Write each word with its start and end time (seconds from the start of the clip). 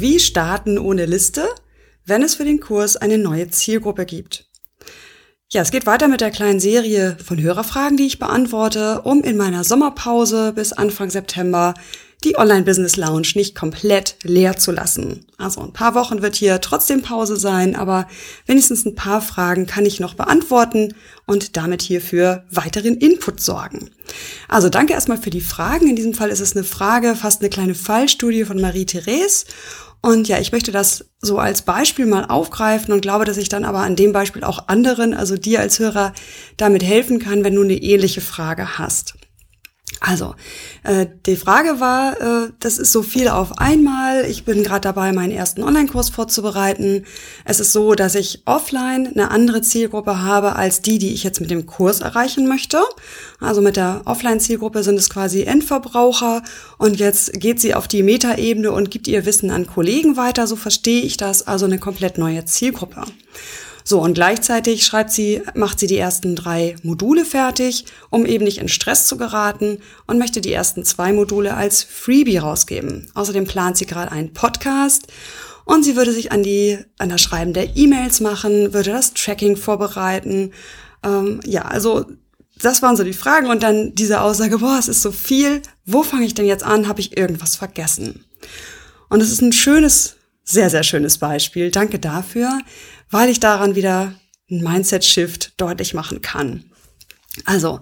Wie 0.00 0.20
starten 0.20 0.78
ohne 0.78 1.06
Liste, 1.06 1.44
wenn 2.04 2.22
es 2.22 2.36
für 2.36 2.44
den 2.44 2.60
Kurs 2.60 2.96
eine 2.96 3.18
neue 3.18 3.50
Zielgruppe 3.50 4.06
gibt? 4.06 4.48
Ja, 5.50 5.62
es 5.62 5.72
geht 5.72 5.86
weiter 5.86 6.06
mit 6.06 6.20
der 6.20 6.30
kleinen 6.30 6.60
Serie 6.60 7.16
von 7.24 7.42
Hörerfragen, 7.42 7.96
die 7.96 8.06
ich 8.06 8.20
beantworte, 8.20 9.00
um 9.02 9.24
in 9.24 9.36
meiner 9.36 9.64
Sommerpause 9.64 10.52
bis 10.52 10.72
Anfang 10.72 11.10
September 11.10 11.74
die 12.24 12.36
Online-Business 12.36 12.96
Lounge 12.96 13.28
nicht 13.34 13.54
komplett 13.54 14.16
leer 14.22 14.56
zu 14.56 14.72
lassen. 14.72 15.26
Also 15.36 15.62
ein 15.62 15.72
paar 15.72 15.94
Wochen 15.94 16.20
wird 16.20 16.34
hier 16.34 16.60
trotzdem 16.60 17.02
Pause 17.02 17.36
sein, 17.36 17.76
aber 17.76 18.08
wenigstens 18.46 18.84
ein 18.84 18.96
paar 18.96 19.20
Fragen 19.20 19.66
kann 19.66 19.86
ich 19.86 20.00
noch 20.00 20.14
beantworten 20.14 20.94
und 21.26 21.56
damit 21.56 21.80
hier 21.80 22.00
für 22.00 22.44
weiteren 22.50 22.96
Input 22.96 23.40
sorgen. 23.40 23.90
Also 24.48 24.68
danke 24.68 24.94
erstmal 24.94 25.18
für 25.18 25.30
die 25.30 25.40
Fragen. 25.40 25.88
In 25.88 25.96
diesem 25.96 26.14
Fall 26.14 26.30
ist 26.30 26.40
es 26.40 26.56
eine 26.56 26.64
Frage, 26.64 27.14
fast 27.14 27.40
eine 27.40 27.50
kleine 27.50 27.74
Fallstudie 27.74 28.44
von 28.44 28.60
Marie-Therese. 28.60 29.46
Und 30.00 30.28
ja, 30.28 30.38
ich 30.38 30.52
möchte 30.52 30.70
das 30.70 31.06
so 31.20 31.38
als 31.38 31.62
Beispiel 31.62 32.06
mal 32.06 32.24
aufgreifen 32.26 32.92
und 32.92 33.00
glaube, 33.00 33.24
dass 33.24 33.36
ich 33.36 33.48
dann 33.48 33.64
aber 33.64 33.80
an 33.80 33.96
dem 33.96 34.12
Beispiel 34.12 34.44
auch 34.44 34.68
anderen, 34.68 35.12
also 35.12 35.36
dir 35.36 35.60
als 35.60 35.78
Hörer, 35.78 36.12
damit 36.56 36.84
helfen 36.84 37.18
kann, 37.18 37.44
wenn 37.44 37.54
du 37.54 37.62
eine 37.62 37.74
ähnliche 37.74 38.20
Frage 38.20 38.78
hast. 38.78 39.14
Also, 40.00 40.36
äh, 40.84 41.06
die 41.26 41.36
Frage 41.36 41.80
war, 41.80 42.20
äh, 42.20 42.50
das 42.60 42.78
ist 42.78 42.92
so 42.92 43.02
viel 43.02 43.28
auf 43.28 43.58
einmal. 43.58 44.26
Ich 44.26 44.44
bin 44.44 44.62
gerade 44.62 44.82
dabei, 44.82 45.12
meinen 45.12 45.32
ersten 45.32 45.62
Online-Kurs 45.62 46.10
vorzubereiten. 46.10 47.04
Es 47.44 47.58
ist 47.58 47.72
so, 47.72 47.94
dass 47.94 48.14
ich 48.14 48.42
offline 48.44 49.08
eine 49.08 49.32
andere 49.32 49.60
Zielgruppe 49.60 50.22
habe 50.22 50.54
als 50.54 50.82
die, 50.82 50.98
die 50.98 51.12
ich 51.12 51.24
jetzt 51.24 51.40
mit 51.40 51.50
dem 51.50 51.66
Kurs 51.66 52.00
erreichen 52.00 52.46
möchte. 52.46 52.80
Also 53.40 53.60
mit 53.60 53.76
der 53.76 54.02
Offline-Zielgruppe 54.04 54.84
sind 54.84 54.98
es 54.98 55.10
quasi 55.10 55.42
Endverbraucher 55.42 56.42
und 56.78 57.00
jetzt 57.00 57.32
geht 57.32 57.60
sie 57.60 57.74
auf 57.74 57.88
die 57.88 58.04
Metaebene 58.04 58.70
und 58.70 58.92
gibt 58.92 59.08
ihr 59.08 59.26
Wissen 59.26 59.50
an 59.50 59.66
Kollegen 59.66 60.16
weiter. 60.16 60.46
So 60.46 60.54
verstehe 60.54 61.02
ich 61.02 61.16
das, 61.16 61.46
also 61.46 61.66
eine 61.66 61.78
komplett 61.78 62.18
neue 62.18 62.44
Zielgruppe. 62.44 63.02
So, 63.88 64.02
und 64.02 64.12
gleichzeitig 64.12 64.84
schreibt 64.84 65.10
sie, 65.12 65.40
macht 65.54 65.80
sie 65.80 65.86
die 65.86 65.96
ersten 65.96 66.36
drei 66.36 66.76
Module 66.82 67.24
fertig, 67.24 67.86
um 68.10 68.26
eben 68.26 68.44
nicht 68.44 68.58
in 68.58 68.68
Stress 68.68 69.06
zu 69.06 69.16
geraten 69.16 69.78
und 70.06 70.18
möchte 70.18 70.42
die 70.42 70.52
ersten 70.52 70.84
zwei 70.84 71.10
Module 71.10 71.54
als 71.54 71.84
Freebie 71.84 72.36
rausgeben. 72.36 73.10
Außerdem 73.14 73.46
plant 73.46 73.78
sie 73.78 73.86
gerade 73.86 74.12
einen 74.12 74.34
Podcast 74.34 75.06
und 75.64 75.86
sie 75.86 75.96
würde 75.96 76.12
sich 76.12 76.32
an 76.32 76.42
die, 76.42 76.76
an 76.98 77.08
das 77.08 77.22
Schreiben 77.22 77.54
der 77.54 77.78
E-Mails 77.78 78.20
machen, 78.20 78.74
würde 78.74 78.90
das 78.90 79.14
Tracking 79.14 79.56
vorbereiten. 79.56 80.52
Ähm, 81.02 81.40
ja, 81.46 81.62
also 81.62 82.04
das 82.60 82.82
waren 82.82 82.94
so 82.98 83.04
die 83.04 83.14
Fragen 83.14 83.46
und 83.46 83.62
dann 83.62 83.94
diese 83.94 84.20
Aussage, 84.20 84.58
boah, 84.58 84.76
es 84.78 84.88
ist 84.88 85.00
so 85.00 85.12
viel, 85.12 85.62
wo 85.86 86.02
fange 86.02 86.26
ich 86.26 86.34
denn 86.34 86.44
jetzt 86.44 86.62
an? 86.62 86.88
Habe 86.88 87.00
ich 87.00 87.16
irgendwas 87.16 87.56
vergessen? 87.56 88.26
Und 89.08 89.22
es 89.22 89.32
ist 89.32 89.40
ein 89.40 89.54
schönes, 89.54 90.16
sehr, 90.44 90.68
sehr 90.68 90.82
schönes 90.82 91.16
Beispiel. 91.16 91.70
Danke 91.70 91.98
dafür, 91.98 92.58
weil 93.10 93.30
ich 93.30 93.40
daran 93.40 93.74
wieder 93.74 94.14
ein 94.50 94.62
Mindset-Shift 94.62 95.60
deutlich 95.60 95.94
machen 95.94 96.22
kann. 96.22 96.64
Also, 97.44 97.80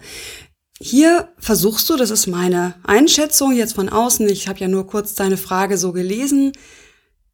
hier 0.79 1.29
versuchst 1.39 1.89
du, 1.89 1.97
das 1.97 2.11
ist 2.11 2.27
meine 2.27 2.75
Einschätzung 2.85 3.53
jetzt 3.53 3.75
von 3.75 3.89
außen, 3.89 4.29
ich 4.29 4.49
habe 4.49 4.59
ja 4.59 4.69
nur 4.69 4.87
kurz 4.87 5.15
deine 5.15 5.39
Frage 5.39 5.79
so 5.79 5.93
gelesen, 5.93 6.53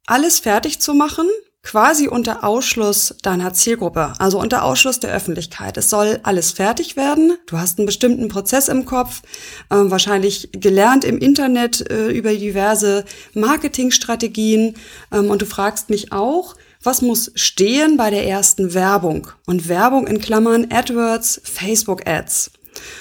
alles 0.05 0.39
fertig 0.39 0.79
zu 0.79 0.93
machen, 0.93 1.27
quasi 1.61 2.07
unter 2.07 2.43
Ausschluss 2.43 3.15
deiner 3.21 3.53
Zielgruppe, 3.53 4.13
also 4.19 4.39
unter 4.39 4.63
Ausschluss 4.63 4.99
der 4.99 5.13
Öffentlichkeit. 5.13 5.77
Es 5.77 5.89
soll 5.89 6.19
alles 6.23 6.51
fertig 6.51 6.97
werden. 6.97 7.37
Du 7.47 7.57
hast 7.57 7.79
einen 7.79 7.85
bestimmten 7.85 8.27
Prozess 8.27 8.67
im 8.67 8.85
Kopf, 8.85 9.21
äh, 9.69 9.75
wahrscheinlich 9.75 10.49
gelernt 10.51 11.05
im 11.05 11.17
Internet 11.17 11.89
äh, 11.89 12.09
über 12.09 12.33
diverse 12.33 13.05
Marketingstrategien 13.33 14.75
ähm, 15.11 15.29
und 15.29 15.41
du 15.41 15.45
fragst 15.45 15.89
mich 15.89 16.11
auch, 16.11 16.55
was 16.83 17.01
muss 17.01 17.31
stehen 17.35 17.97
bei 17.97 18.09
der 18.09 18.27
ersten 18.27 18.73
Werbung? 18.73 19.27
Und 19.45 19.69
Werbung 19.69 20.07
in 20.07 20.19
Klammern 20.19 20.67
AdWords, 20.71 21.41
Facebook 21.43 22.07
Ads. 22.07 22.51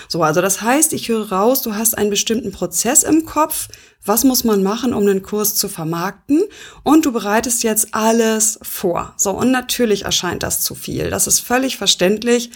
So, 0.08 0.22
also 0.22 0.40
das 0.40 0.62
heißt, 0.62 0.92
ich 0.92 1.08
höre 1.08 1.32
raus, 1.32 1.62
du 1.62 1.74
hast 1.74 1.96
einen 1.96 2.10
bestimmten 2.10 2.52
Prozess 2.52 3.02
im 3.02 3.24
Kopf. 3.24 3.68
Was 4.04 4.24
muss 4.24 4.44
man 4.44 4.62
machen, 4.62 4.94
um 4.94 5.06
einen 5.06 5.22
Kurs 5.22 5.54
zu 5.54 5.68
vermarkten? 5.68 6.42
Und 6.82 7.06
du 7.06 7.12
bereitest 7.12 7.62
jetzt 7.62 7.88
alles 7.92 8.58
vor. 8.62 9.14
So, 9.16 9.30
und 9.30 9.50
natürlich 9.50 10.04
erscheint 10.04 10.42
das 10.42 10.62
zu 10.62 10.74
viel. 10.74 11.10
Das 11.10 11.26
ist 11.26 11.40
völlig 11.40 11.76
verständlich. 11.76 12.50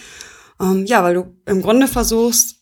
Ähm, 0.59 0.85
ja, 0.85 1.03
weil 1.03 1.13
du 1.13 1.35
im 1.45 1.61
Grunde 1.61 1.87
versuchst, 1.87 2.55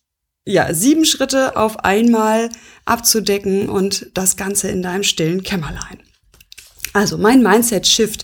ja, 0.47 0.73
sieben 0.73 1.05
Schritte 1.05 1.57
auf 1.57 1.79
einmal 1.79 2.49
abzudecken 2.85 3.67
und 3.67 4.11
das 4.13 4.37
Ganze 4.37 4.69
in 4.69 4.83
deinem 4.83 5.03
stillen 5.03 5.41
Kämmerlein. 5.41 6.03
Also 6.95 7.17
mein 7.17 7.43
Mindset-Shift, 7.43 8.23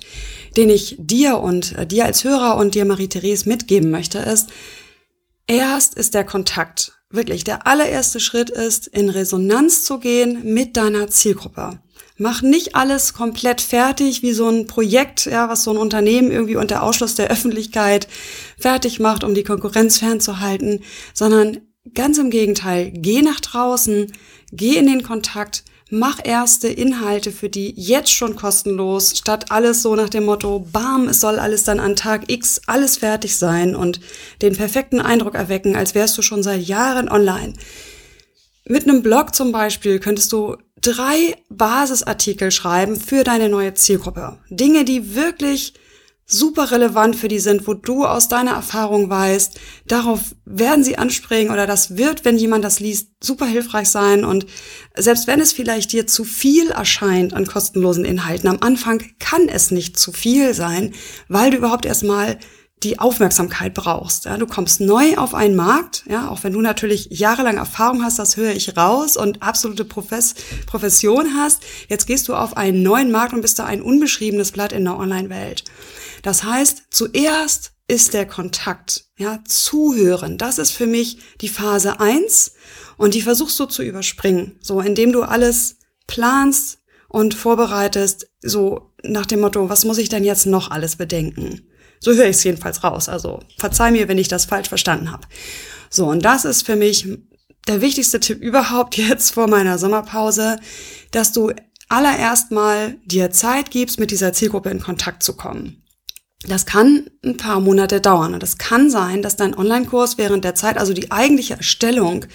den 0.56 0.70
ich 0.70 0.96
dir 0.98 1.40
und 1.40 1.78
äh, 1.78 1.86
dir 1.86 2.06
als 2.06 2.24
Hörer 2.24 2.56
und 2.56 2.74
dir 2.74 2.86
Marie-Therese 2.86 3.50
mitgeben 3.50 3.92
möchte, 3.92 4.20
ist, 4.20 4.48
erst 5.46 5.96
ist 5.96 6.14
der 6.14 6.24
Kontakt. 6.24 6.94
Wirklich, 7.10 7.44
der 7.44 7.68
allererste 7.68 8.22
Schritt 8.22 8.50
ist, 8.50 8.88
in 8.88 9.10
Resonanz 9.10 9.84
zu 9.84 10.00
gehen 10.00 10.54
mit 10.54 10.78
deiner 10.78 11.10
Zielgruppe. 11.10 11.82
Mach 12.16 12.42
nicht 12.42 12.74
alles 12.74 13.14
komplett 13.14 13.60
fertig 13.60 14.22
wie 14.22 14.32
so 14.32 14.48
ein 14.48 14.68
Projekt, 14.68 15.26
ja, 15.26 15.50
was 15.50 15.64
so 15.64 15.72
ein 15.72 15.78
Unternehmen 15.78 16.32
irgendwie 16.32 16.56
unter 16.56 16.82
Ausschluss 16.82 17.16
der 17.16 17.30
Öffentlichkeit 17.30 18.08
fertig 18.58 19.02
macht, 19.02 19.26
um 19.26 19.34
die 19.36 19.44
Konkurrenz 19.44 19.98
fernzuhalten, 19.98 20.82
sondern 21.14 21.58
ganz 21.94 22.18
im 22.18 22.30
Gegenteil, 22.30 22.94
geh 22.96 23.22
nach 23.22 23.42
draußen, 23.42 24.14
geh 24.54 24.78
in 24.78 24.88
den 24.88 25.04
Kontakt, 25.04 25.66
mach 25.92 26.20
erste 26.24 26.70
Inhalte 26.70 27.32
für 27.32 27.50
die 27.50 27.74
jetzt 27.76 28.12
schon 28.12 28.36
kostenlos, 28.36 29.18
statt 29.18 29.52
alles 29.52 29.84
so 29.84 29.96
nach 29.96 30.10
dem 30.10 30.26
Motto, 30.26 30.66
bam, 30.72 31.08
es 31.10 31.20
soll 31.20 31.38
alles 31.38 31.64
dann 31.64 31.80
an 31.80 31.96
Tag 31.96 32.32
X 32.32 32.62
alles 32.66 32.98
fertig 32.98 33.38
sein 33.38 33.76
und 33.76 34.00
den 34.42 34.56
perfekten 34.56 35.00
Eindruck 35.00 35.36
erwecken, 35.36 35.76
als 35.76 35.94
wärst 35.94 36.18
du 36.18 36.22
schon 36.22 36.44
seit 36.44 36.62
Jahren 36.62 37.10
online. 37.10 37.54
Mit 38.66 38.88
einem 38.88 39.04
Blog 39.04 39.36
zum 39.36 39.52
Beispiel 39.52 40.00
könntest 40.00 40.32
du 40.32 40.56
drei 40.82 41.36
Basisartikel 41.50 42.52
schreiben 42.52 43.00
für 43.00 43.24
deine 43.24 43.50
neue 43.50 43.74
Zielgruppe. 43.74 44.40
Dinge, 44.50 44.86
die 44.86 45.14
wirklich 45.14 45.74
super 46.26 46.72
relevant 46.72 47.16
für 47.16 47.28
die 47.28 47.40
sind, 47.40 47.68
wo 47.68 47.74
du 47.74 48.06
aus 48.06 48.30
deiner 48.30 48.52
Erfahrung 48.52 49.10
weißt, 49.10 49.60
darauf 49.88 50.36
werden 50.46 50.84
sie 50.84 50.98
anspringen 50.98 51.52
oder 51.52 51.68
das 51.68 51.98
wird, 51.98 52.24
wenn 52.24 52.38
jemand 52.38 52.64
das 52.64 52.80
liest, 52.80 53.10
super 53.22 53.46
hilfreich 53.46 53.90
sein 53.90 54.24
und 54.24 54.46
selbst 54.96 55.28
wenn 55.28 55.42
es 55.42 55.52
vielleicht 55.52 55.92
dir 55.92 56.08
zu 56.08 56.24
viel 56.24 56.72
erscheint 56.72 57.34
an 57.34 57.46
kostenlosen 57.46 58.06
Inhalten, 58.06 58.50
am 58.50 58.60
Anfang 58.62 59.04
kann 59.20 59.50
es 59.50 59.72
nicht 59.72 59.98
zu 59.98 60.14
viel 60.14 60.54
sein, 60.54 60.94
weil 61.28 61.52
du 61.52 61.58
überhaupt 61.58 61.86
erstmal 61.86 62.38
die 62.84 63.00
Aufmerksamkeit 63.00 63.74
brauchst. 63.74 64.26
Ja, 64.26 64.38
du 64.38 64.48
kommst 64.48 64.82
neu 64.82 65.16
auf 65.18 65.36
einen 65.36 65.56
Markt, 65.56 66.04
ja, 66.10 66.30
auch 66.30 66.44
wenn 66.44 66.54
du 66.54 66.62
natürlich 66.62 67.08
jahrelang 67.12 67.58
Erfahrung 67.58 68.04
hast, 68.04 68.18
das 68.18 68.38
höre 68.38 68.54
ich 68.54 68.76
raus 68.76 69.18
und 69.18 69.44
absolute 69.44 69.86
Profess 69.86 70.34
Profession 70.66 71.36
hast. 71.38 71.64
Jetzt 71.90 72.08
gehst 72.08 72.28
du 72.28 72.34
auf 72.34 72.58
einen 72.58 72.82
neuen 72.82 73.12
Markt 73.12 73.34
und 73.34 73.42
bist 73.42 73.60
da 73.60 73.66
ein 73.66 73.82
unbeschriebenes 73.82 74.52
Blatt 74.52 74.72
in 74.72 74.86
der 74.86 74.98
Online-Welt. 74.98 75.64
Das 76.24 76.44
heißt, 76.44 76.84
zuerst 76.92 77.72
ist 77.88 78.14
der 78.14 78.26
Kontakt, 78.26 79.06
ja, 79.18 79.40
zuhören. 79.46 80.38
Das 80.38 80.58
ist 80.58 80.72
für 80.72 80.88
mich 80.88 81.18
die 81.42 81.50
Phase 81.50 82.00
eins 82.00 82.54
und 82.98 83.14
die 83.14 83.22
versuchst 83.22 83.60
du 83.60 83.66
zu 83.66 83.84
überspringen, 83.84 84.58
so 84.62 84.80
indem 84.80 85.12
du 85.12 85.24
alles 85.24 85.78
planst 86.08 86.80
und 87.10 87.34
vorbereitest, 87.34 88.28
so 88.42 88.94
nach 89.04 89.26
dem 89.26 89.42
Motto, 89.42 89.70
was 89.70 89.84
muss 89.84 89.98
ich 89.98 90.10
denn 90.10 90.24
jetzt 90.24 90.46
noch 90.46 90.72
alles 90.72 90.96
bedenken? 90.96 91.68
So 92.00 92.14
höre 92.14 92.30
ich 92.30 92.38
es 92.38 92.44
jedenfalls 92.44 92.84
raus. 92.84 93.10
Also 93.10 93.42
verzeih 93.58 93.92
mir, 93.92 94.08
wenn 94.08 94.18
ich 94.18 94.28
das 94.28 94.46
falsch 94.46 94.70
verstanden 94.70 95.12
habe. 95.12 95.28
So, 95.90 96.08
und 96.08 96.24
das 96.24 96.46
ist 96.46 96.66
für 96.66 96.76
mich 96.76 97.08
der 97.68 97.82
wichtigste 97.82 98.20
Tipp 98.20 98.42
überhaupt 98.42 98.98
jetzt 98.98 99.34
vor 99.34 99.48
meiner 99.48 99.78
Sommerpause, 99.78 100.58
dass 101.12 101.32
du 101.32 101.52
allererst 101.90 102.52
mal 102.52 102.98
dir 103.06 103.32
Zeit 103.32 103.70
gibst, 103.70 104.00
mit 104.00 104.12
dieser 104.12 104.34
Zielgruppe 104.34 104.70
in 104.70 104.80
Kontakt 104.80 105.24
zu 105.24 105.36
kommen. 105.36 105.81
Das 106.48 106.66
kann 106.66 107.10
ein 107.24 107.38
paar 107.38 107.60
Monate 107.60 108.02
dauern 108.02 108.34
und 108.34 108.42
es 108.42 108.58
kann 108.58 108.90
sein, 108.90 109.22
dass 109.22 109.36
dein 109.36 109.56
Online-Kurs 109.56 110.18
während 110.18 110.44
der 110.44 110.56
Zeit, 110.56 110.78
also 110.78 110.92
die 110.94 111.12
eigentliche 111.12 111.56
Erstellung 111.56 112.26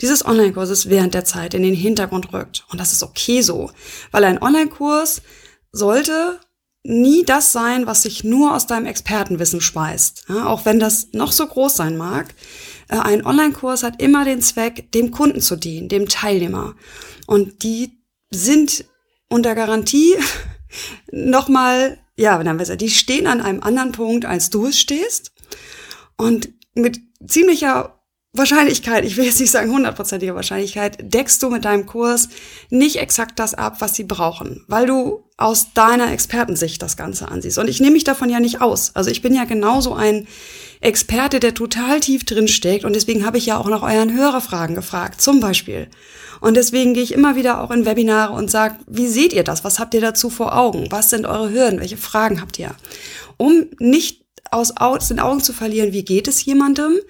dieses 0.00 0.24
Online-Kurses 0.24 0.88
während 0.88 1.12
der 1.12 1.26
Zeit 1.26 1.52
in 1.52 1.62
den 1.62 1.74
Hintergrund 1.74 2.32
rückt. 2.32 2.64
Und 2.70 2.80
das 2.80 2.92
ist 2.92 3.02
okay 3.02 3.42
so, 3.42 3.70
weil 4.12 4.24
ein 4.24 4.40
Online-Kurs 4.40 5.20
sollte 5.72 6.40
nie 6.82 7.24
das 7.24 7.52
sein, 7.52 7.86
was 7.86 8.02
sich 8.02 8.24
nur 8.24 8.54
aus 8.54 8.66
deinem 8.66 8.86
Expertenwissen 8.86 9.60
speist. 9.60 10.24
Ja, 10.28 10.46
auch 10.46 10.64
wenn 10.64 10.80
das 10.80 11.08
noch 11.12 11.32
so 11.32 11.46
groß 11.46 11.76
sein 11.76 11.96
mag. 11.96 12.34
Äh, 12.88 12.96
ein 12.98 13.26
Online-Kurs 13.26 13.82
hat 13.82 14.00
immer 14.00 14.24
den 14.24 14.40
Zweck, 14.40 14.90
dem 14.92 15.10
Kunden 15.10 15.40
zu 15.40 15.56
dienen, 15.56 15.88
dem 15.88 16.08
Teilnehmer. 16.08 16.74
Und 17.26 17.62
die 17.62 17.98
sind 18.30 18.86
unter 19.28 19.54
Garantie 19.54 20.14
nochmal, 21.10 21.98
ja, 22.16 22.42
dann 22.42 22.58
besser, 22.58 22.76
die 22.76 22.90
stehen 22.90 23.26
an 23.26 23.40
einem 23.40 23.62
anderen 23.62 23.92
Punkt, 23.92 24.24
als 24.24 24.50
du 24.50 24.66
es 24.66 24.78
stehst. 24.78 25.32
Und 26.16 26.52
mit 26.74 27.00
ziemlicher 27.26 27.99
Wahrscheinlichkeit, 28.32 29.04
ich 29.04 29.16
will 29.16 29.24
jetzt 29.24 29.40
nicht 29.40 29.50
sagen 29.50 29.72
hundertprozentige 29.72 30.36
Wahrscheinlichkeit, 30.36 30.98
deckst 31.00 31.42
du 31.42 31.50
mit 31.50 31.64
deinem 31.64 31.86
Kurs 31.86 32.28
nicht 32.70 32.96
exakt 32.96 33.40
das 33.40 33.54
ab, 33.54 33.80
was 33.80 33.96
sie 33.96 34.04
brauchen, 34.04 34.64
weil 34.68 34.86
du 34.86 35.24
aus 35.36 35.72
deiner 35.74 36.12
Expertensicht 36.12 36.80
das 36.80 36.96
Ganze 36.96 37.26
ansiehst. 37.26 37.58
Und 37.58 37.68
ich 37.68 37.80
nehme 37.80 37.94
mich 37.94 38.04
davon 38.04 38.30
ja 38.30 38.38
nicht 38.38 38.60
aus. 38.60 38.92
Also 38.94 39.10
ich 39.10 39.20
bin 39.20 39.34
ja 39.34 39.46
genauso 39.46 39.94
ein 39.94 40.28
Experte, 40.80 41.40
der 41.40 41.54
total 41.54 41.98
tief 41.98 42.24
drin 42.24 42.46
steckt 42.46 42.84
und 42.84 42.94
deswegen 42.94 43.26
habe 43.26 43.36
ich 43.36 43.46
ja 43.46 43.58
auch 43.58 43.68
nach 43.68 43.82
euren 43.82 44.16
Hörerfragen 44.16 44.76
gefragt, 44.76 45.20
zum 45.20 45.40
Beispiel. 45.40 45.88
Und 46.40 46.56
deswegen 46.56 46.94
gehe 46.94 47.02
ich 47.02 47.12
immer 47.12 47.34
wieder 47.34 47.60
auch 47.60 47.72
in 47.72 47.84
Webinare 47.84 48.32
und 48.32 48.48
sage, 48.48 48.76
wie 48.86 49.08
seht 49.08 49.32
ihr 49.32 49.44
das? 49.44 49.64
Was 49.64 49.80
habt 49.80 49.92
ihr 49.92 50.00
dazu 50.00 50.30
vor 50.30 50.56
Augen? 50.56 50.86
Was 50.90 51.10
sind 51.10 51.26
eure 51.26 51.50
Hürden? 51.50 51.80
Welche 51.80 51.96
Fragen 51.96 52.40
habt 52.40 52.60
ihr? 52.60 52.76
Um 53.36 53.66
nicht 53.80 54.24
aus, 54.52 54.76
aus 54.76 55.08
den 55.08 55.18
Augen 55.18 55.42
zu 55.42 55.52
verlieren, 55.52 55.92
wie 55.92 56.04
geht 56.04 56.28
es 56.28 56.44
jemandem, 56.44 57.00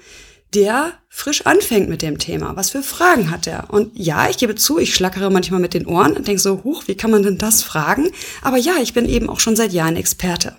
der 0.55 0.93
frisch 1.09 1.47
anfängt 1.47 1.89
mit 1.89 2.03
dem 2.03 2.19
Thema. 2.19 2.57
Was 2.57 2.71
für 2.71 2.83
Fragen 2.83 3.31
hat 3.31 3.47
er? 3.47 3.71
Und 3.71 3.97
ja, 3.99 4.29
ich 4.29 4.39
gebe 4.39 4.55
zu, 4.55 4.79
ich 4.79 4.95
schlackere 4.95 5.31
manchmal 5.31 5.61
mit 5.61 5.75
den 5.75 5.87
Ohren 5.87 6.17
und 6.17 6.27
denke 6.27 6.41
so, 6.41 6.63
huch, 6.65 6.85
wie 6.87 6.97
kann 6.97 7.11
man 7.11 7.23
denn 7.23 7.39
das 7.39 7.63
fragen? 7.63 8.11
Aber 8.43 8.57
ja, 8.57 8.75
ich 8.83 8.95
bin 8.95 9.09
eben 9.09 9.29
auch 9.29 9.41
schon 9.41 9.57
seit 9.57 9.73
Jahren 9.73 9.97
Experte. 9.97 10.57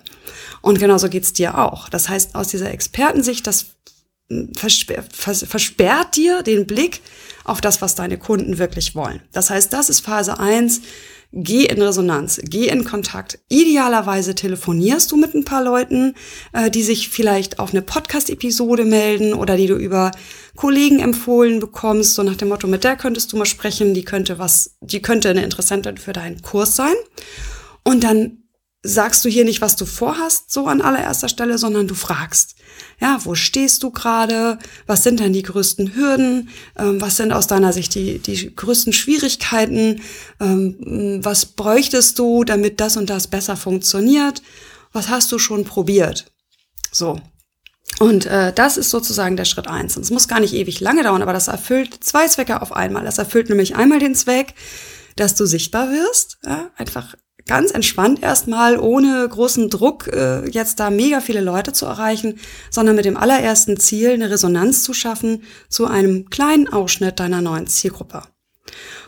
Und 0.60 0.78
genauso 0.78 1.08
geht's 1.08 1.32
dir 1.32 1.58
auch. 1.58 1.88
Das 1.88 2.08
heißt, 2.08 2.34
aus 2.34 2.48
dieser 2.48 2.70
Expertensicht, 2.70 3.46
das 3.46 3.66
versperrt, 4.56 5.12
versperrt 5.12 6.16
dir 6.16 6.42
den 6.42 6.66
Blick 6.66 7.00
auf 7.44 7.60
das, 7.60 7.82
was 7.82 7.94
deine 7.94 8.18
Kunden 8.18 8.58
wirklich 8.58 8.94
wollen. 8.94 9.20
Das 9.32 9.50
heißt, 9.50 9.72
das 9.72 9.88
ist 9.88 10.00
Phase 10.00 10.38
eins. 10.38 10.80
Geh 11.34 11.64
in 11.64 11.80
Resonanz, 11.80 12.40
geh 12.44 12.68
in 12.68 12.84
Kontakt. 12.84 13.38
Idealerweise 13.48 14.34
telefonierst 14.34 15.10
du 15.10 15.16
mit 15.16 15.34
ein 15.34 15.46
paar 15.46 15.64
Leuten, 15.64 16.14
äh, 16.52 16.70
die 16.70 16.82
sich 16.82 17.08
vielleicht 17.08 17.58
auf 17.58 17.70
eine 17.70 17.80
Podcast-Episode 17.80 18.84
melden 18.84 19.32
oder 19.32 19.56
die 19.56 19.66
du 19.66 19.76
über 19.76 20.10
Kollegen 20.56 20.98
empfohlen 21.00 21.58
bekommst, 21.58 22.14
so 22.14 22.22
nach 22.22 22.36
dem 22.36 22.48
Motto, 22.48 22.66
mit 22.66 22.84
der 22.84 22.96
könntest 22.96 23.32
du 23.32 23.38
mal 23.38 23.46
sprechen, 23.46 23.94
die 23.94 24.04
könnte 24.04 24.38
was, 24.38 24.76
die 24.82 25.00
könnte 25.00 25.30
eine 25.30 25.42
Interessentin 25.42 25.96
für 25.96 26.12
deinen 26.12 26.42
Kurs 26.42 26.76
sein. 26.76 26.94
Und 27.82 28.04
dann 28.04 28.41
sagst 28.82 29.24
du 29.24 29.28
hier 29.28 29.44
nicht, 29.44 29.60
was 29.60 29.76
du 29.76 29.86
vorhast, 29.86 30.50
so 30.52 30.66
an 30.66 30.82
allererster 30.82 31.28
Stelle, 31.28 31.56
sondern 31.56 31.86
du 31.86 31.94
fragst, 31.94 32.56
ja, 33.00 33.18
wo 33.24 33.34
stehst 33.34 33.82
du 33.82 33.90
gerade? 33.90 34.58
Was 34.86 35.04
sind 35.04 35.20
denn 35.20 35.32
die 35.32 35.42
größten 35.42 35.94
Hürden? 35.94 36.48
Ähm, 36.76 37.00
was 37.00 37.16
sind 37.16 37.32
aus 37.32 37.46
deiner 37.46 37.72
Sicht 37.72 37.94
die, 37.94 38.18
die 38.18 38.54
größten 38.54 38.92
Schwierigkeiten? 38.92 40.00
Ähm, 40.40 41.20
was 41.22 41.46
bräuchtest 41.46 42.18
du, 42.18 42.44
damit 42.44 42.80
das 42.80 42.96
und 42.96 43.08
das 43.08 43.28
besser 43.28 43.56
funktioniert? 43.56 44.42
Was 44.92 45.08
hast 45.08 45.30
du 45.30 45.38
schon 45.38 45.64
probiert? 45.64 46.26
So. 46.90 47.20
Und 47.98 48.26
äh, 48.26 48.52
das 48.52 48.76
ist 48.76 48.90
sozusagen 48.90 49.36
der 49.36 49.44
Schritt 49.44 49.68
eins. 49.68 49.96
Und 49.96 50.02
es 50.02 50.10
muss 50.10 50.28
gar 50.28 50.40
nicht 50.40 50.54
ewig 50.54 50.80
lange 50.80 51.04
dauern, 51.04 51.22
aber 51.22 51.32
das 51.32 51.48
erfüllt 51.48 52.02
zwei 52.02 52.26
Zwecke 52.26 52.60
auf 52.62 52.72
einmal. 52.72 53.04
Das 53.04 53.18
erfüllt 53.18 53.48
nämlich 53.48 53.76
einmal 53.76 54.00
den 54.00 54.14
Zweck, 54.14 54.54
dass 55.16 55.34
du 55.34 55.46
sichtbar 55.46 55.90
wirst, 55.90 56.38
ja, 56.44 56.70
einfach 56.76 57.14
ganz 57.46 57.70
entspannt 57.70 58.22
erstmal, 58.22 58.78
ohne 58.78 59.28
großen 59.28 59.70
Druck, 59.70 60.08
äh, 60.08 60.48
jetzt 60.48 60.80
da 60.80 60.90
mega 60.90 61.20
viele 61.20 61.40
Leute 61.40 61.72
zu 61.72 61.86
erreichen, 61.86 62.38
sondern 62.70 62.96
mit 62.96 63.04
dem 63.04 63.16
allerersten 63.16 63.78
Ziel, 63.78 64.10
eine 64.10 64.30
Resonanz 64.30 64.82
zu 64.82 64.94
schaffen 64.94 65.42
zu 65.68 65.86
einem 65.86 66.30
kleinen 66.30 66.68
Ausschnitt 66.68 67.20
deiner 67.20 67.40
neuen 67.40 67.66
Zielgruppe. 67.66 68.22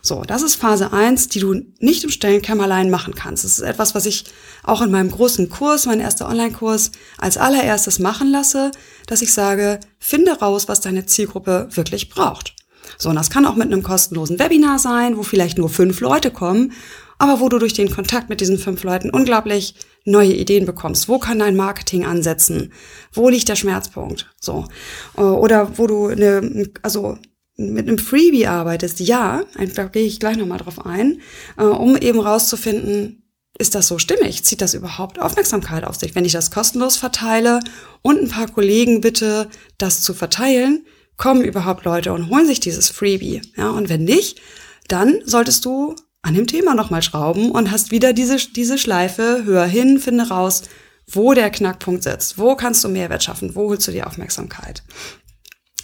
So, 0.02 0.22
das 0.22 0.42
ist 0.42 0.56
Phase 0.56 0.92
eins, 0.92 1.28
die 1.28 1.40
du 1.40 1.54
nicht 1.78 2.04
im 2.04 2.10
Stellenkämmerlein 2.10 2.90
machen 2.90 3.14
kannst. 3.14 3.44
Das 3.44 3.58
ist 3.58 3.64
etwas, 3.64 3.94
was 3.94 4.04
ich 4.04 4.26
auch 4.62 4.82
in 4.82 4.90
meinem 4.90 5.10
großen 5.10 5.48
Kurs, 5.48 5.86
mein 5.86 6.00
erster 6.00 6.28
Online-Kurs, 6.28 6.90
als 7.16 7.38
allererstes 7.38 7.98
machen 7.98 8.30
lasse, 8.30 8.70
dass 9.06 9.22
ich 9.22 9.32
sage, 9.32 9.80
finde 9.98 10.32
raus, 10.32 10.68
was 10.68 10.80
deine 10.80 11.06
Zielgruppe 11.06 11.68
wirklich 11.70 12.10
braucht. 12.10 12.54
So, 12.98 13.08
und 13.08 13.16
das 13.16 13.30
kann 13.30 13.46
auch 13.46 13.56
mit 13.56 13.72
einem 13.72 13.82
kostenlosen 13.82 14.38
Webinar 14.38 14.78
sein, 14.78 15.16
wo 15.16 15.22
vielleicht 15.22 15.56
nur 15.56 15.70
fünf 15.70 16.00
Leute 16.00 16.30
kommen 16.30 16.72
aber 17.18 17.40
wo 17.40 17.48
du 17.48 17.58
durch 17.58 17.72
den 17.72 17.90
Kontakt 17.90 18.28
mit 18.28 18.40
diesen 18.40 18.58
fünf 18.58 18.82
Leuten 18.82 19.10
unglaublich 19.10 19.74
neue 20.04 20.34
Ideen 20.34 20.66
bekommst. 20.66 21.08
Wo 21.08 21.18
kann 21.18 21.38
dein 21.38 21.56
Marketing 21.56 22.04
ansetzen? 22.04 22.72
Wo 23.12 23.28
liegt 23.28 23.48
der 23.48 23.56
Schmerzpunkt? 23.56 24.30
So. 24.40 24.66
Äh, 25.16 25.22
oder 25.22 25.78
wo 25.78 25.86
du 25.86 26.08
eine, 26.08 26.70
also 26.82 27.18
mit 27.56 27.86
einem 27.86 27.98
Freebie 27.98 28.46
arbeitest, 28.46 29.00
ja, 29.00 29.44
da 29.74 29.84
gehe 29.84 30.04
ich 30.04 30.20
gleich 30.20 30.36
nochmal 30.36 30.58
drauf 30.58 30.84
ein, 30.84 31.20
äh, 31.56 31.62
um 31.64 31.96
eben 31.96 32.20
rauszufinden, 32.20 33.22
ist 33.56 33.76
das 33.76 33.86
so 33.86 33.98
stimmig? 33.98 34.44
Zieht 34.44 34.60
das 34.60 34.74
überhaupt 34.74 35.20
Aufmerksamkeit 35.20 35.84
auf 35.84 35.94
sich? 35.94 36.14
Wenn 36.16 36.24
ich 36.24 36.32
das 36.32 36.50
kostenlos 36.50 36.96
verteile 36.96 37.60
und 38.02 38.20
ein 38.20 38.28
paar 38.28 38.48
Kollegen 38.48 39.00
bitte, 39.00 39.48
das 39.78 40.02
zu 40.02 40.12
verteilen, 40.12 40.84
kommen 41.16 41.44
überhaupt 41.44 41.84
Leute 41.84 42.12
und 42.12 42.30
holen 42.30 42.46
sich 42.46 42.58
dieses 42.58 42.88
Freebie? 42.88 43.42
Ja, 43.56 43.70
und 43.70 43.88
wenn 43.88 44.02
nicht, 44.02 44.40
dann 44.88 45.20
solltest 45.24 45.64
du 45.64 45.94
an 46.24 46.34
dem 46.34 46.46
Thema 46.46 46.74
nochmal 46.74 47.02
schrauben 47.02 47.50
und 47.50 47.70
hast 47.70 47.90
wieder 47.90 48.14
diese, 48.14 48.36
diese 48.36 48.78
Schleife, 48.78 49.42
hör 49.44 49.66
hin, 49.66 50.00
finde 50.00 50.28
raus, 50.28 50.62
wo 51.06 51.34
der 51.34 51.50
Knackpunkt 51.50 52.02
sitzt, 52.02 52.38
wo 52.38 52.56
kannst 52.56 52.82
du 52.82 52.88
Mehrwert 52.88 53.22
schaffen, 53.22 53.54
wo 53.54 53.68
holst 53.68 53.86
du 53.86 53.92
dir 53.92 54.06
Aufmerksamkeit. 54.06 54.82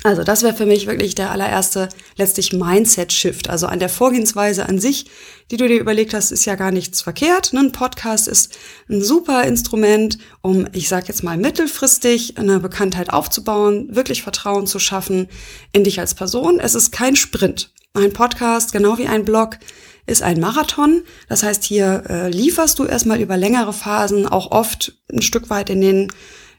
Also 0.03 0.25
das 0.25 0.43
wäre 0.43 0.55
für 0.55 0.65
mich 0.65 0.87
wirklich 0.87 1.15
der 1.15 1.31
allererste 1.31 1.91
letztlich 2.17 2.55
Mindset-Shift. 2.55 3.51
Also 3.51 3.67
an 3.67 3.81
der 3.81 3.91
Vorgehensweise 3.91 4.67
an 4.67 4.79
sich, 4.79 5.11
die 5.51 5.59
du 5.59 5.69
dir 5.69 5.79
überlegt 5.79 6.15
hast, 6.15 6.31
ist 6.31 6.47
ja 6.47 6.55
gar 6.55 6.71
nichts 6.71 7.03
verkehrt. 7.03 7.53
Ein 7.53 7.73
Podcast 7.73 8.27
ist 8.27 8.57
ein 8.89 9.03
super 9.03 9.45
Instrument, 9.45 10.17
um, 10.41 10.67
ich 10.73 10.89
sage 10.89 11.09
jetzt 11.09 11.23
mal, 11.23 11.37
mittelfristig 11.37 12.39
eine 12.39 12.61
Bekanntheit 12.61 13.11
aufzubauen, 13.13 13.95
wirklich 13.95 14.23
Vertrauen 14.23 14.67
zu 14.67 14.79
schaffen 14.79 15.29
in 15.73 15.85
dich 15.85 16.01
als 16.01 16.15
Person. 16.15 16.61
Es 16.61 16.75
ist 16.75 16.93
kein 16.93 17.15
Sprint. 17.15 17.71
Ein 17.93 18.15
Podcast, 18.15 18.73
genau 18.73 18.97
wie 18.97 19.07
ein 19.07 19.27
Blog, 19.27 19.59
ist 20.07 20.23
ein 20.23 20.41
Marathon. 20.41 21.03
Das 21.29 21.43
heißt, 21.43 21.65
hier 21.65 22.05
äh, 22.09 22.31
lieferst 22.31 22.79
du 22.79 22.85
erstmal 22.85 23.21
über 23.21 23.37
längere 23.37 23.73
Phasen 23.73 24.27
auch 24.27 24.51
oft 24.51 24.99
ein 25.13 25.23
Stück 25.23 25.51
weit 25.51 25.71
in 25.71 25.81
den, 25.81 26.13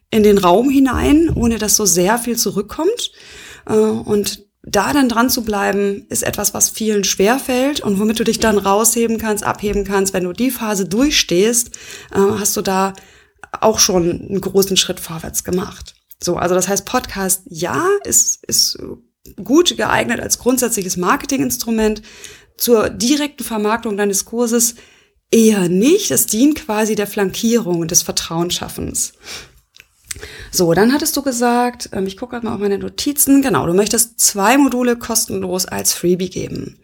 in 0.09 0.23
den 0.23 0.37
Raum 0.37 0.69
hinein, 0.69 1.29
ohne 1.33 1.57
dass 1.57 1.75
so 1.75 1.85
sehr 1.85 2.17
viel 2.17 2.37
zurückkommt. 2.37 3.11
Äh, 3.67 3.73
und 3.73 4.45
da 4.63 4.93
dann 4.93 5.09
dran 5.09 5.29
zu 5.29 5.43
bleiben, 5.43 6.05
ist 6.09 6.23
etwas, 6.23 6.53
was 6.53 6.69
vielen 6.69 7.03
schwer 7.03 7.39
fällt 7.39 7.81
und 7.81 7.99
womit 7.99 8.19
du 8.19 8.23
dich 8.23 8.39
dann 8.39 8.57
rausheben 8.57 9.17
kannst, 9.17 9.43
abheben 9.43 9.85
kannst. 9.85 10.13
Wenn 10.13 10.23
du 10.23 10.33
die 10.33 10.51
Phase 10.51 10.85
durchstehst, 10.85 11.75
äh, 12.13 12.19
hast 12.37 12.55
du 12.57 12.61
da 12.61 12.93
auch 13.59 13.79
schon 13.79 14.27
einen 14.29 14.41
großen 14.41 14.77
Schritt 14.77 14.99
vorwärts 14.99 15.43
gemacht. 15.43 15.95
So, 16.23 16.37
also 16.37 16.53
das 16.53 16.67
heißt, 16.67 16.85
Podcast, 16.85 17.41
ja, 17.49 17.87
ist, 18.03 18.45
ist 18.45 18.77
gut 19.43 19.75
geeignet 19.75 20.19
als 20.19 20.39
grundsätzliches 20.39 20.97
Marketinginstrument 20.97 22.01
zur 22.61 22.89
direkten 22.91 23.43
Vermarktung 23.43 23.97
deines 23.97 24.25
Kurses 24.25 24.75
eher 25.31 25.67
nicht. 25.67 26.11
Es 26.11 26.27
dient 26.27 26.63
quasi 26.65 26.93
der 26.93 27.07
Flankierung 27.07 27.79
und 27.79 27.89
des 27.89 28.03
Vertrauensschaffens. 28.03 29.13
So, 30.51 30.73
dann 30.73 30.93
hattest 30.93 31.17
du 31.17 31.23
gesagt, 31.23 31.89
ähm, 31.93 32.05
ich 32.05 32.17
gucke 32.17 32.33
gerade 32.33 32.45
mal 32.45 32.53
auf 32.53 32.59
meine 32.59 32.77
Notizen, 32.77 33.41
genau, 33.41 33.65
du 33.65 33.73
möchtest 33.73 34.19
zwei 34.19 34.57
Module 34.57 34.95
kostenlos 34.95 35.65
als 35.65 35.93
Freebie 35.93 36.29
geben. 36.29 36.77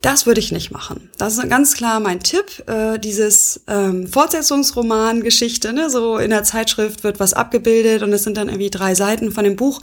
Das 0.00 0.26
würde 0.26 0.38
ich 0.38 0.52
nicht 0.52 0.70
machen. 0.70 1.10
Das 1.18 1.36
ist 1.36 1.48
ganz 1.48 1.74
klar 1.74 1.98
mein 1.98 2.20
Tipp. 2.20 2.62
Äh, 2.68 3.00
dieses 3.00 3.62
ähm, 3.66 4.06
Fortsetzungsroman-Geschichte, 4.06 5.72
ne? 5.72 5.90
so 5.90 6.18
in 6.18 6.30
der 6.30 6.44
Zeitschrift 6.44 7.02
wird 7.02 7.18
was 7.18 7.34
abgebildet 7.34 8.02
und 8.04 8.12
es 8.12 8.22
sind 8.22 8.36
dann 8.36 8.48
irgendwie 8.48 8.70
drei 8.70 8.94
Seiten 8.94 9.32
von 9.32 9.42
dem 9.42 9.56
Buch 9.56 9.80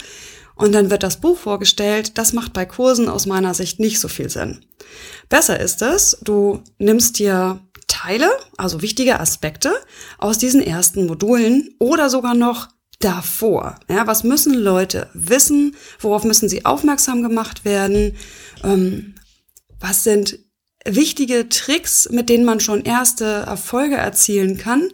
und 0.55 0.71
dann 0.71 0.89
wird 0.89 1.03
das 1.03 1.19
Buch 1.19 1.37
vorgestellt. 1.37 2.17
Das 2.17 2.33
macht 2.33 2.53
bei 2.53 2.65
Kursen 2.65 3.09
aus 3.09 3.25
meiner 3.25 3.53
Sicht 3.53 3.79
nicht 3.79 3.99
so 3.99 4.07
viel 4.07 4.29
Sinn. 4.29 4.65
Besser 5.29 5.59
ist 5.59 5.81
es, 5.81 6.17
du 6.23 6.63
nimmst 6.77 7.19
dir 7.19 7.59
Teile, 7.87 8.29
also 8.57 8.81
wichtige 8.81 9.19
Aspekte 9.19 9.73
aus 10.17 10.37
diesen 10.37 10.61
ersten 10.61 11.05
Modulen 11.05 11.75
oder 11.79 12.09
sogar 12.09 12.33
noch 12.33 12.69
davor. 12.99 13.79
Ja, 13.89 14.07
was 14.07 14.23
müssen 14.23 14.53
Leute 14.53 15.09
wissen? 15.13 15.75
Worauf 15.99 16.23
müssen 16.23 16.49
sie 16.49 16.65
aufmerksam 16.65 17.21
gemacht 17.21 17.65
werden? 17.65 18.15
Ähm, 18.63 19.15
was 19.79 20.03
sind 20.03 20.39
wichtige 20.85 21.49
Tricks, 21.49 22.09
mit 22.09 22.29
denen 22.29 22.45
man 22.45 22.59
schon 22.59 22.83
erste 22.83 23.25
Erfolge 23.25 23.95
erzielen 23.95 24.57
kann? 24.57 24.89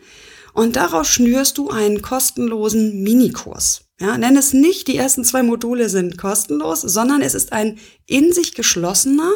Und 0.54 0.76
daraus 0.76 1.08
schnürst 1.08 1.58
du 1.58 1.70
einen 1.70 2.02
kostenlosen 2.02 3.04
Minikurs. 3.04 3.91
Ja, 4.02 4.18
nenn 4.18 4.36
es 4.36 4.52
nicht, 4.52 4.88
die 4.88 4.98
ersten 4.98 5.24
zwei 5.24 5.44
Module 5.44 5.88
sind 5.88 6.18
kostenlos, 6.18 6.82
sondern 6.82 7.22
es 7.22 7.36
ist 7.36 7.54
ein 7.54 7.78
in 8.08 8.34
sich 8.34 8.56
geschlossener, 8.56 9.30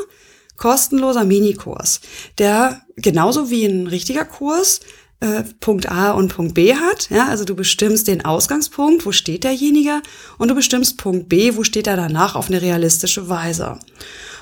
kostenloser 0.57 1.24
Minikurs, 1.24 2.01
der 2.39 2.81
genauso 2.95 3.51
wie 3.51 3.65
ein 3.65 3.86
richtiger 3.86 4.25
Kurs 4.25 4.79
äh, 5.19 5.43
Punkt 5.60 5.91
A 5.91 6.12
und 6.12 6.34
Punkt 6.34 6.55
B 6.55 6.74
hat. 6.74 7.12
Ja, 7.12 7.27
also 7.27 7.45
du 7.45 7.55
bestimmst 7.55 8.07
den 8.07 8.25
Ausgangspunkt, 8.25 9.05
wo 9.05 9.12
steht 9.12 9.43
derjenige, 9.43 10.01
und 10.39 10.50
du 10.50 10.55
bestimmst 10.55 10.98
Punkt 10.98 11.29
B, 11.29 11.55
wo 11.55 11.63
steht 11.63 11.86
er 11.86 11.95
danach 11.95 12.36
auf 12.36 12.48
eine 12.48 12.62
realistische 12.62 13.29
Weise. 13.29 13.77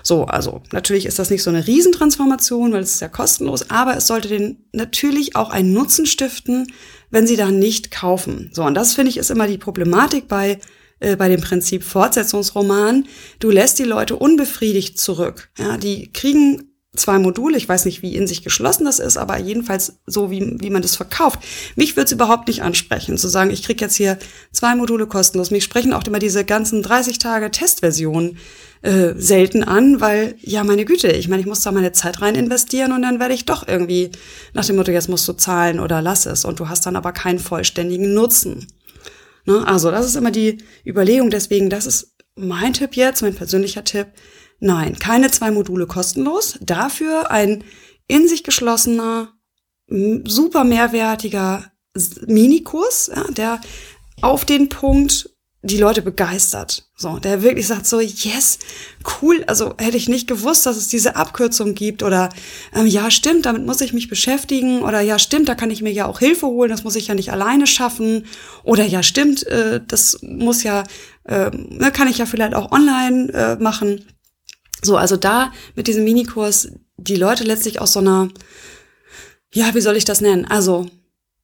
So, 0.03 0.25
also 0.25 0.61
natürlich 0.71 1.05
ist 1.05 1.19
das 1.19 1.29
nicht 1.29 1.43
so 1.43 1.49
eine 1.49 1.65
Riesentransformation, 1.67 2.73
weil 2.73 2.81
es 2.81 2.95
ist 2.95 3.01
ja 3.01 3.07
kostenlos, 3.07 3.69
aber 3.69 3.95
es 3.95 4.07
sollte 4.07 4.27
den 4.29 4.57
natürlich 4.71 5.35
auch 5.35 5.49
einen 5.49 5.73
Nutzen 5.73 6.05
stiften, 6.05 6.67
wenn 7.13 7.27
sie 7.27 7.37
dann 7.37 7.59
nicht 7.59 7.91
kaufen. 7.91 8.49
So, 8.53 8.63
und 8.63 8.73
das 8.73 8.95
finde 8.95 9.11
ich 9.11 9.17
ist 9.17 9.29
immer 9.29 9.47
die 9.47 9.59
Problematik 9.59 10.27
bei 10.27 10.59
äh, 10.99 11.15
bei 11.15 11.29
dem 11.29 11.41
Prinzip 11.41 11.83
Fortsetzungsroman. 11.83 13.05
Du 13.39 13.51
lässt 13.51 13.77
die 13.77 13.83
Leute 13.83 14.15
unbefriedigt 14.15 14.99
zurück. 14.99 15.49
Ja, 15.59 15.77
die 15.77 16.11
kriegen 16.11 16.72
zwei 16.95 17.17
Module. 17.17 17.57
Ich 17.57 17.67
weiß 17.67 17.85
nicht, 17.85 18.01
wie 18.01 18.15
in 18.15 18.27
sich 18.27 18.43
geschlossen 18.43 18.85
das 18.85 18.99
ist, 18.99 19.17
aber 19.17 19.37
jedenfalls 19.37 19.99
so, 20.05 20.29
wie, 20.29 20.57
wie 20.59 20.69
man 20.69 20.81
das 20.81 20.95
verkauft. 20.95 21.39
Mich 21.75 21.95
würde 21.95 22.05
es 22.05 22.11
überhaupt 22.11 22.47
nicht 22.47 22.61
ansprechen, 22.61 23.17
zu 23.17 23.27
sagen, 23.27 23.49
ich 23.49 23.63
kriege 23.63 23.83
jetzt 23.83 23.95
hier 23.95 24.17
zwei 24.51 24.75
Module 24.75 25.07
kostenlos. 25.07 25.51
Mich 25.51 25.63
sprechen 25.63 25.93
auch 25.93 26.03
immer 26.05 26.19
diese 26.19 26.45
ganzen 26.45 26.83
30 26.83 27.19
Tage 27.19 27.49
Testversionen 27.51 28.37
äh, 28.83 29.13
selten 29.15 29.63
an, 29.63 30.01
weil, 30.01 30.35
ja, 30.41 30.63
meine 30.63 30.85
Güte, 30.85 31.07
ich 31.11 31.27
meine, 31.27 31.41
ich 31.41 31.47
muss 31.47 31.61
da 31.61 31.71
meine 31.71 31.93
Zeit 31.93 32.21
rein 32.21 32.35
investieren 32.35 32.91
und 32.91 33.01
dann 33.01 33.19
werde 33.19 33.33
ich 33.33 33.45
doch 33.45 33.67
irgendwie 33.67 34.11
nach 34.53 34.65
dem 34.65 34.75
Motto, 34.75 34.91
jetzt 34.91 35.09
musst 35.09 35.27
du 35.27 35.33
zahlen 35.33 35.79
oder 35.79 36.01
lass 36.01 36.25
es. 36.25 36.45
Und 36.45 36.59
du 36.59 36.69
hast 36.69 36.85
dann 36.85 36.95
aber 36.95 37.11
keinen 37.11 37.39
vollständigen 37.39 38.13
Nutzen. 38.13 38.67
Ne? 39.45 39.65
Also 39.65 39.89
das 39.89 40.05
ist 40.05 40.15
immer 40.15 40.31
die 40.31 40.59
Überlegung. 40.85 41.29
Deswegen, 41.29 41.69
das 41.69 41.85
ist 41.85 42.15
mein 42.35 42.73
Tipp 42.73 42.95
jetzt, 42.95 43.21
mein 43.21 43.35
persönlicher 43.35 43.83
Tipp 43.83 44.07
Nein, 44.63 44.97
keine 44.97 45.29
zwei 45.29 45.51
Module 45.51 45.87
kostenlos. 45.87 46.57
Dafür 46.61 47.29
ein 47.29 47.65
in 48.07 48.29
sich 48.29 48.45
geschlossener, 48.45 49.33
super 49.89 50.63
mehrwertiger 50.63 51.65
Minikurs, 52.27 53.11
ja, 53.13 53.25
der 53.31 53.59
auf 54.21 54.45
den 54.45 54.69
Punkt 54.69 55.29
die 55.63 55.77
Leute 55.77 56.01
begeistert. 56.01 56.89
So, 56.95 57.19
der 57.19 57.41
wirklich 57.41 57.67
sagt 57.67 57.87
so, 57.87 57.99
yes, 57.99 58.59
cool, 59.21 59.43
also 59.47 59.73
hätte 59.77 59.97
ich 59.97 60.07
nicht 60.07 60.27
gewusst, 60.27 60.65
dass 60.65 60.77
es 60.77 60.87
diese 60.87 61.17
Abkürzung 61.17 61.75
gibt 61.75 62.01
oder 62.01 62.29
ähm, 62.73 62.87
ja, 62.87 63.11
stimmt, 63.11 63.45
damit 63.45 63.65
muss 63.65 63.81
ich 63.81 63.91
mich 63.91 64.07
beschäftigen 64.07 64.81
oder 64.81 65.01
ja, 65.01 65.19
stimmt, 65.19 65.49
da 65.49 65.55
kann 65.55 65.71
ich 65.71 65.81
mir 65.81 65.91
ja 65.91 66.05
auch 66.05 66.19
Hilfe 66.19 66.47
holen, 66.47 66.69
das 66.69 66.85
muss 66.85 66.95
ich 66.95 67.07
ja 67.07 67.15
nicht 67.15 67.33
alleine 67.33 67.67
schaffen 67.67 68.25
oder 68.63 68.85
ja, 68.85 69.03
stimmt, 69.03 69.45
äh, 69.47 69.81
das 69.85 70.19
muss 70.21 70.63
ja, 70.63 70.83
äh, 71.25 71.51
kann 71.91 72.07
ich 72.07 72.19
ja 72.19 72.25
vielleicht 72.25 72.55
auch 72.55 72.71
online 72.71 73.31
äh, 73.33 73.55
machen. 73.61 74.05
So, 74.83 74.97
also 74.97 75.17
da 75.17 75.51
mit 75.75 75.87
diesem 75.87 76.03
Minikurs 76.03 76.69
die 76.97 77.15
Leute 77.15 77.43
letztlich 77.43 77.81
aus 77.81 77.93
so 77.93 77.99
einer, 77.99 78.29
ja, 79.53 79.73
wie 79.73 79.81
soll 79.81 79.95
ich 79.95 80.05
das 80.05 80.21
nennen? 80.21 80.45
Also 80.45 80.87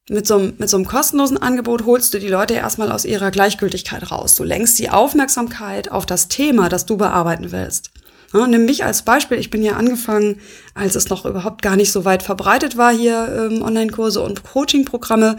mit 0.08 0.26
so, 0.26 0.36
einem, 0.36 0.54
mit 0.58 0.68
so 0.68 0.76
einem 0.76 0.86
kostenlosen 0.86 1.38
Angebot 1.38 1.84
holst 1.84 2.12
du 2.12 2.18
die 2.18 2.28
Leute 2.28 2.54
erstmal 2.54 2.90
aus 2.90 3.04
ihrer 3.04 3.30
Gleichgültigkeit 3.30 4.10
raus. 4.10 4.34
Du 4.34 4.44
lenkst 4.44 4.78
die 4.78 4.90
Aufmerksamkeit 4.90 5.90
auf 5.90 6.06
das 6.06 6.28
Thema, 6.28 6.68
das 6.68 6.86
du 6.86 6.96
bearbeiten 6.96 7.52
willst. 7.52 7.90
Ja, 8.32 8.46
nimm 8.46 8.64
mich 8.64 8.84
als 8.84 9.02
Beispiel. 9.02 9.38
Ich 9.38 9.50
bin 9.50 9.62
hier 9.62 9.76
angefangen, 9.76 10.40
als 10.74 10.94
es 10.94 11.08
noch 11.08 11.24
überhaupt 11.26 11.62
gar 11.62 11.76
nicht 11.76 11.90
so 11.90 12.04
weit 12.04 12.22
verbreitet 12.22 12.76
war 12.76 12.92
hier 12.92 13.48
ähm, 13.50 13.62
Online-Kurse 13.62 14.20
und 14.20 14.44
Coaching-Programme 14.44 15.36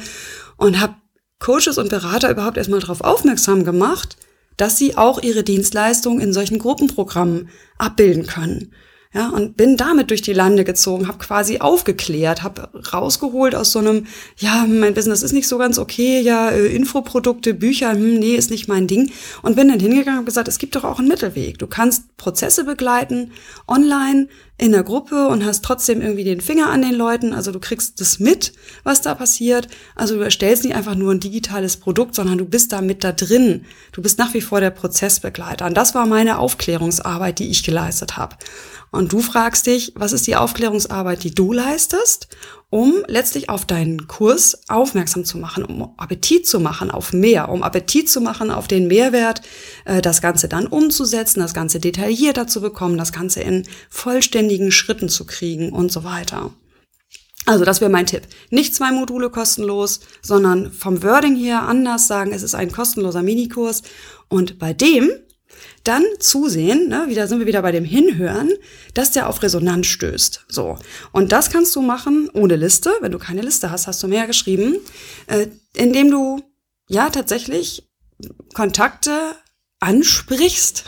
und 0.58 0.80
habe 0.80 0.96
Coaches 1.40 1.78
und 1.78 1.90
Berater 1.90 2.30
überhaupt 2.30 2.58
erstmal 2.58 2.82
darauf 2.82 3.02
aufmerksam 3.02 3.64
gemacht, 3.64 4.18
dass 4.58 4.78
sie 4.78 4.98
auch 4.98 5.22
ihre 5.22 5.44
Dienstleistungen 5.44 6.22
in 6.22 6.34
solchen 6.34 6.60
Gruppenprogrammen 6.60 7.50
abbilden 7.78 8.26
können. 8.26 8.72
Ja, 9.14 9.28
und 9.28 9.58
bin 9.58 9.76
damit 9.76 10.10
durch 10.10 10.22
die 10.22 10.32
Lande 10.32 10.64
gezogen, 10.64 11.10
habe 11.10 11.18
quasi 11.18 11.58
aufgeklärt, 11.58 12.44
habe 12.44 12.70
rausgeholt 12.94 13.56
aus 13.56 13.74
so 13.74 13.80
einem, 13.80 14.08
ja, 14.38 14.66
mein 14.66 14.94
Business 14.94 15.22
ist 15.22 15.34
nicht 15.34 15.50
so 15.50 15.58
ganz 15.58 15.78
okay, 15.80 16.22
ja, 16.22 16.50
äh, 16.50 16.68
Infoprodukte, 16.68 17.54
Bücher, 17.54 17.92
hm, 17.92 18.20
nee, 18.20 18.36
ist 18.36 18.52
nicht 18.52 18.70
mein 18.70 18.88
Ding. 18.88 19.12
Und 19.42 19.58
bin 19.58 19.68
dann 19.68 19.82
hingegangen 19.82 20.20
und 20.20 20.26
gesagt, 20.26 20.48
es 20.48 20.60
gibt 20.60 20.78
doch 20.78 20.86
auch 20.86 21.00
einen 21.00 21.10
Mittelweg. 21.10 21.60
Du 21.60 21.68
kannst 21.68 22.16
Prozesse 22.16 22.64
begleiten, 22.64 23.32
online, 23.68 24.30
in 24.62 24.74
der 24.74 24.84
Gruppe 24.84 25.28
und 25.28 25.44
hast 25.44 25.66
trotzdem 25.66 26.02
irgendwie 26.02 26.24
den 26.24 26.40
Finger 26.40 26.70
an 26.70 26.84
den 26.84 26.94
Leuten. 26.94 27.34
Also 27.34 27.52
du 27.52 27.60
kriegst 27.60 28.00
das 28.00 28.20
mit, 28.20 28.54
was 28.84 29.02
da 29.02 29.16
passiert. 29.16 29.68
Also 29.96 30.16
du 30.16 30.22
erstellst 30.22 30.64
nicht 30.64 30.76
einfach 30.76 30.94
nur 30.94 31.12
ein 31.12 31.20
digitales 31.20 31.78
Produkt, 31.78 32.14
sondern 32.14 32.38
du 32.38 32.46
bist 32.46 32.72
da 32.72 32.80
mit 32.80 33.04
da 33.04 33.12
drin. 33.12 33.66
Du 33.92 34.04
bist 34.04 34.20
nach 34.20 34.36
wie 34.36 34.42
vor 34.42 34.62
der 34.62 34.70
Prozessbegleiter. 34.70 35.66
Und 35.66 35.76
das 35.76 35.96
war 35.96 36.06
meine 36.06 36.38
Aufklärungsarbeit, 36.38 37.40
die 37.40 37.50
ich 37.50 37.64
geleistet 37.64 38.18
habe. 38.18 38.36
Und 38.92 39.12
du 39.12 39.22
fragst 39.22 39.66
dich, 39.66 39.94
was 39.96 40.14
ist 40.14 40.28
die 40.28 40.36
Aufklärungsarbeit, 40.36 41.24
die 41.24 41.34
du 41.34 41.54
leistest, 41.54 42.28
um 42.72 43.04
letztlich 43.08 43.50
auf 43.50 43.66
deinen 43.66 44.08
Kurs 44.08 44.62
aufmerksam 44.70 45.26
zu 45.26 45.38
machen, 45.38 45.66
um 45.66 45.94
Appetit 45.98 46.48
zu 46.48 46.60
machen 46.60 46.90
auf 46.90 47.12
mehr, 47.12 47.50
um 47.50 47.64
Appetit 47.64 48.10
zu 48.10 48.22
machen 48.22 48.50
auf 48.50 48.68
den 48.68 48.88
Mehrwert, 48.88 49.42
äh, 49.86 50.02
das 50.02 50.22
Ganze 50.22 50.48
dann 50.48 50.68
umzusetzen, 50.68 51.42
das 51.42 51.54
Ganze 51.54 51.82
detaillierter 51.82 52.48
zu 52.48 52.62
bekommen, 52.62 52.98
das 52.98 53.12
Ganze 53.12 53.42
in 53.42 53.68
vollständigen 53.90 54.72
Schritten 54.72 55.10
zu 55.10 55.26
kriegen 55.26 55.74
und 55.74 55.92
so 55.92 56.06
weiter. 56.06 56.54
Also 57.46 57.66
das 57.66 57.82
wäre 57.82 57.92
mein 57.92 58.06
Tipp. 58.06 58.24
Nicht 58.52 58.74
zwei 58.74 58.92
Module 58.92 59.30
kostenlos, 59.30 60.00
sondern 60.22 60.72
vom 60.72 61.04
Wording 61.04 61.36
her 61.36 61.64
anders 61.64 62.08
sagen, 62.08 62.32
es 62.32 62.42
ist 62.42 62.56
ein 62.56 62.72
kostenloser 62.72 63.22
Minikurs. 63.22 63.82
Und 64.30 64.60
bei 64.60 64.74
dem 64.74 65.10
dann 65.84 66.04
zusehen, 66.20 66.88
ne, 66.90 67.06
wieder 67.08 67.28
sind 67.28 67.40
wir 67.40 67.48
wieder 67.48 67.62
bei 67.62 67.72
dem 67.72 67.86
Hinhören, 67.86 68.50
dass 68.94 69.12
der 69.12 69.28
auf 69.28 69.42
Resonanz 69.42 69.88
stößt. 69.88 70.46
So. 70.48 70.78
Und 71.12 71.32
das 71.32 71.50
kannst 71.50 71.76
du 71.76 71.82
machen 71.82 72.30
ohne 72.34 72.56
Liste. 72.56 72.92
Wenn 73.02 73.12
du 73.12 73.20
keine 73.20 73.42
Liste 73.42 73.72
hast, 73.72 73.88
hast 73.88 74.02
du 74.04 74.08
mehr 74.08 74.28
geschrieben, 74.28 74.78
äh, 75.28 75.48
indem 75.76 76.12
du 76.12 76.42
ja 76.88 77.10
tatsächlich 77.10 77.90
Kontakte 78.54 79.36
ansprichst, 79.80 80.84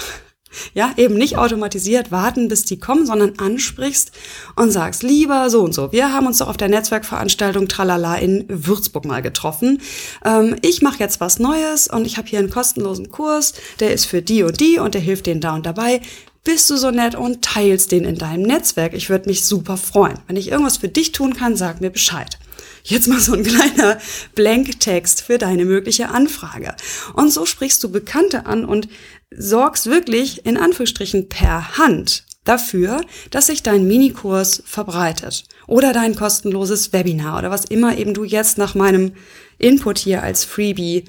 ja, 0.73 0.91
eben 0.97 1.15
nicht 1.15 1.37
automatisiert 1.37 2.11
warten, 2.11 2.47
bis 2.47 2.65
die 2.65 2.79
kommen, 2.79 3.05
sondern 3.05 3.37
ansprichst 3.37 4.11
und 4.55 4.71
sagst, 4.71 5.03
lieber 5.03 5.49
so 5.49 5.61
und 5.61 5.73
so, 5.73 5.91
wir 5.91 6.13
haben 6.13 6.27
uns 6.27 6.39
doch 6.39 6.47
auf 6.47 6.57
der 6.57 6.69
Netzwerkveranstaltung 6.69 7.67
Tralala 7.67 8.15
in 8.15 8.45
Würzburg 8.47 9.05
mal 9.05 9.21
getroffen. 9.21 9.81
Ähm, 10.25 10.55
ich 10.61 10.81
mache 10.81 10.99
jetzt 10.99 11.19
was 11.19 11.39
Neues 11.39 11.87
und 11.87 12.05
ich 12.05 12.17
habe 12.17 12.27
hier 12.27 12.39
einen 12.39 12.49
kostenlosen 12.49 13.11
Kurs, 13.11 13.53
der 13.79 13.93
ist 13.93 14.05
für 14.05 14.21
die 14.21 14.43
und 14.43 14.59
die 14.59 14.79
und 14.79 14.93
der 14.93 15.01
hilft 15.01 15.25
denen 15.25 15.41
da 15.41 15.55
und 15.55 15.65
dabei. 15.65 16.01
Bist 16.43 16.69
du 16.69 16.75
so 16.75 16.91
nett 16.91 17.15
und 17.15 17.41
teilst 17.41 17.93
den 17.93 18.03
in 18.03 18.17
deinem 18.17 18.43
Netzwerk? 18.43 18.93
Ich 18.93 19.09
würde 19.09 19.29
mich 19.29 19.45
super 19.45 19.77
freuen. 19.77 20.19
Wenn 20.27 20.35
ich 20.35 20.51
irgendwas 20.51 20.75
für 20.75 20.89
dich 20.89 21.13
tun 21.13 21.35
kann, 21.35 21.55
sag 21.55 21.79
mir 21.79 21.89
Bescheid. 21.89 22.37
Jetzt 22.83 23.07
mal 23.07 23.21
so 23.21 23.33
ein 23.33 23.43
kleiner 23.45 23.97
Blanktext 24.35 25.21
für 25.21 25.37
deine 25.37 25.63
mögliche 25.63 26.09
Anfrage. 26.09 26.75
Und 27.13 27.31
so 27.31 27.45
sprichst 27.45 27.81
du 27.81 27.89
Bekannte 27.89 28.45
an 28.45 28.65
und 28.65 28.89
sorgst 29.37 29.87
wirklich 29.87 30.45
in 30.45 30.57
Anführungsstrichen 30.57 31.29
per 31.29 31.77
Hand 31.77 32.25
dafür, 32.43 33.01
dass 33.31 33.47
sich 33.47 33.63
dein 33.63 33.87
Minikurs 33.87 34.63
verbreitet 34.65 35.45
oder 35.67 35.93
dein 35.93 36.15
kostenloses 36.15 36.91
Webinar 36.91 37.39
oder 37.39 37.51
was 37.51 37.65
immer 37.65 37.97
eben 37.97 38.13
du 38.13 38.23
jetzt 38.23 38.57
nach 38.57 38.75
meinem 38.75 39.13
Input 39.57 39.97
hier 39.97 40.23
als 40.23 40.43
Freebie 40.43 41.05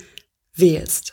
wählst. 0.54 1.12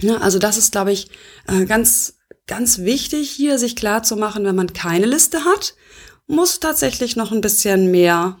Ne, 0.00 0.20
also 0.20 0.38
das 0.38 0.56
ist, 0.56 0.72
glaube 0.72 0.92
ich, 0.92 1.10
äh, 1.46 1.64
ganz, 1.66 2.14
ganz 2.46 2.78
wichtig 2.78 3.30
hier, 3.30 3.58
sich 3.58 3.76
klar 3.76 4.02
zu 4.02 4.16
machen, 4.16 4.44
wenn 4.44 4.56
man 4.56 4.72
keine 4.72 5.06
Liste 5.06 5.44
hat, 5.44 5.74
muss 6.26 6.60
tatsächlich 6.60 7.16
noch 7.16 7.32
ein 7.32 7.40
bisschen 7.40 7.90
mehr 7.90 8.38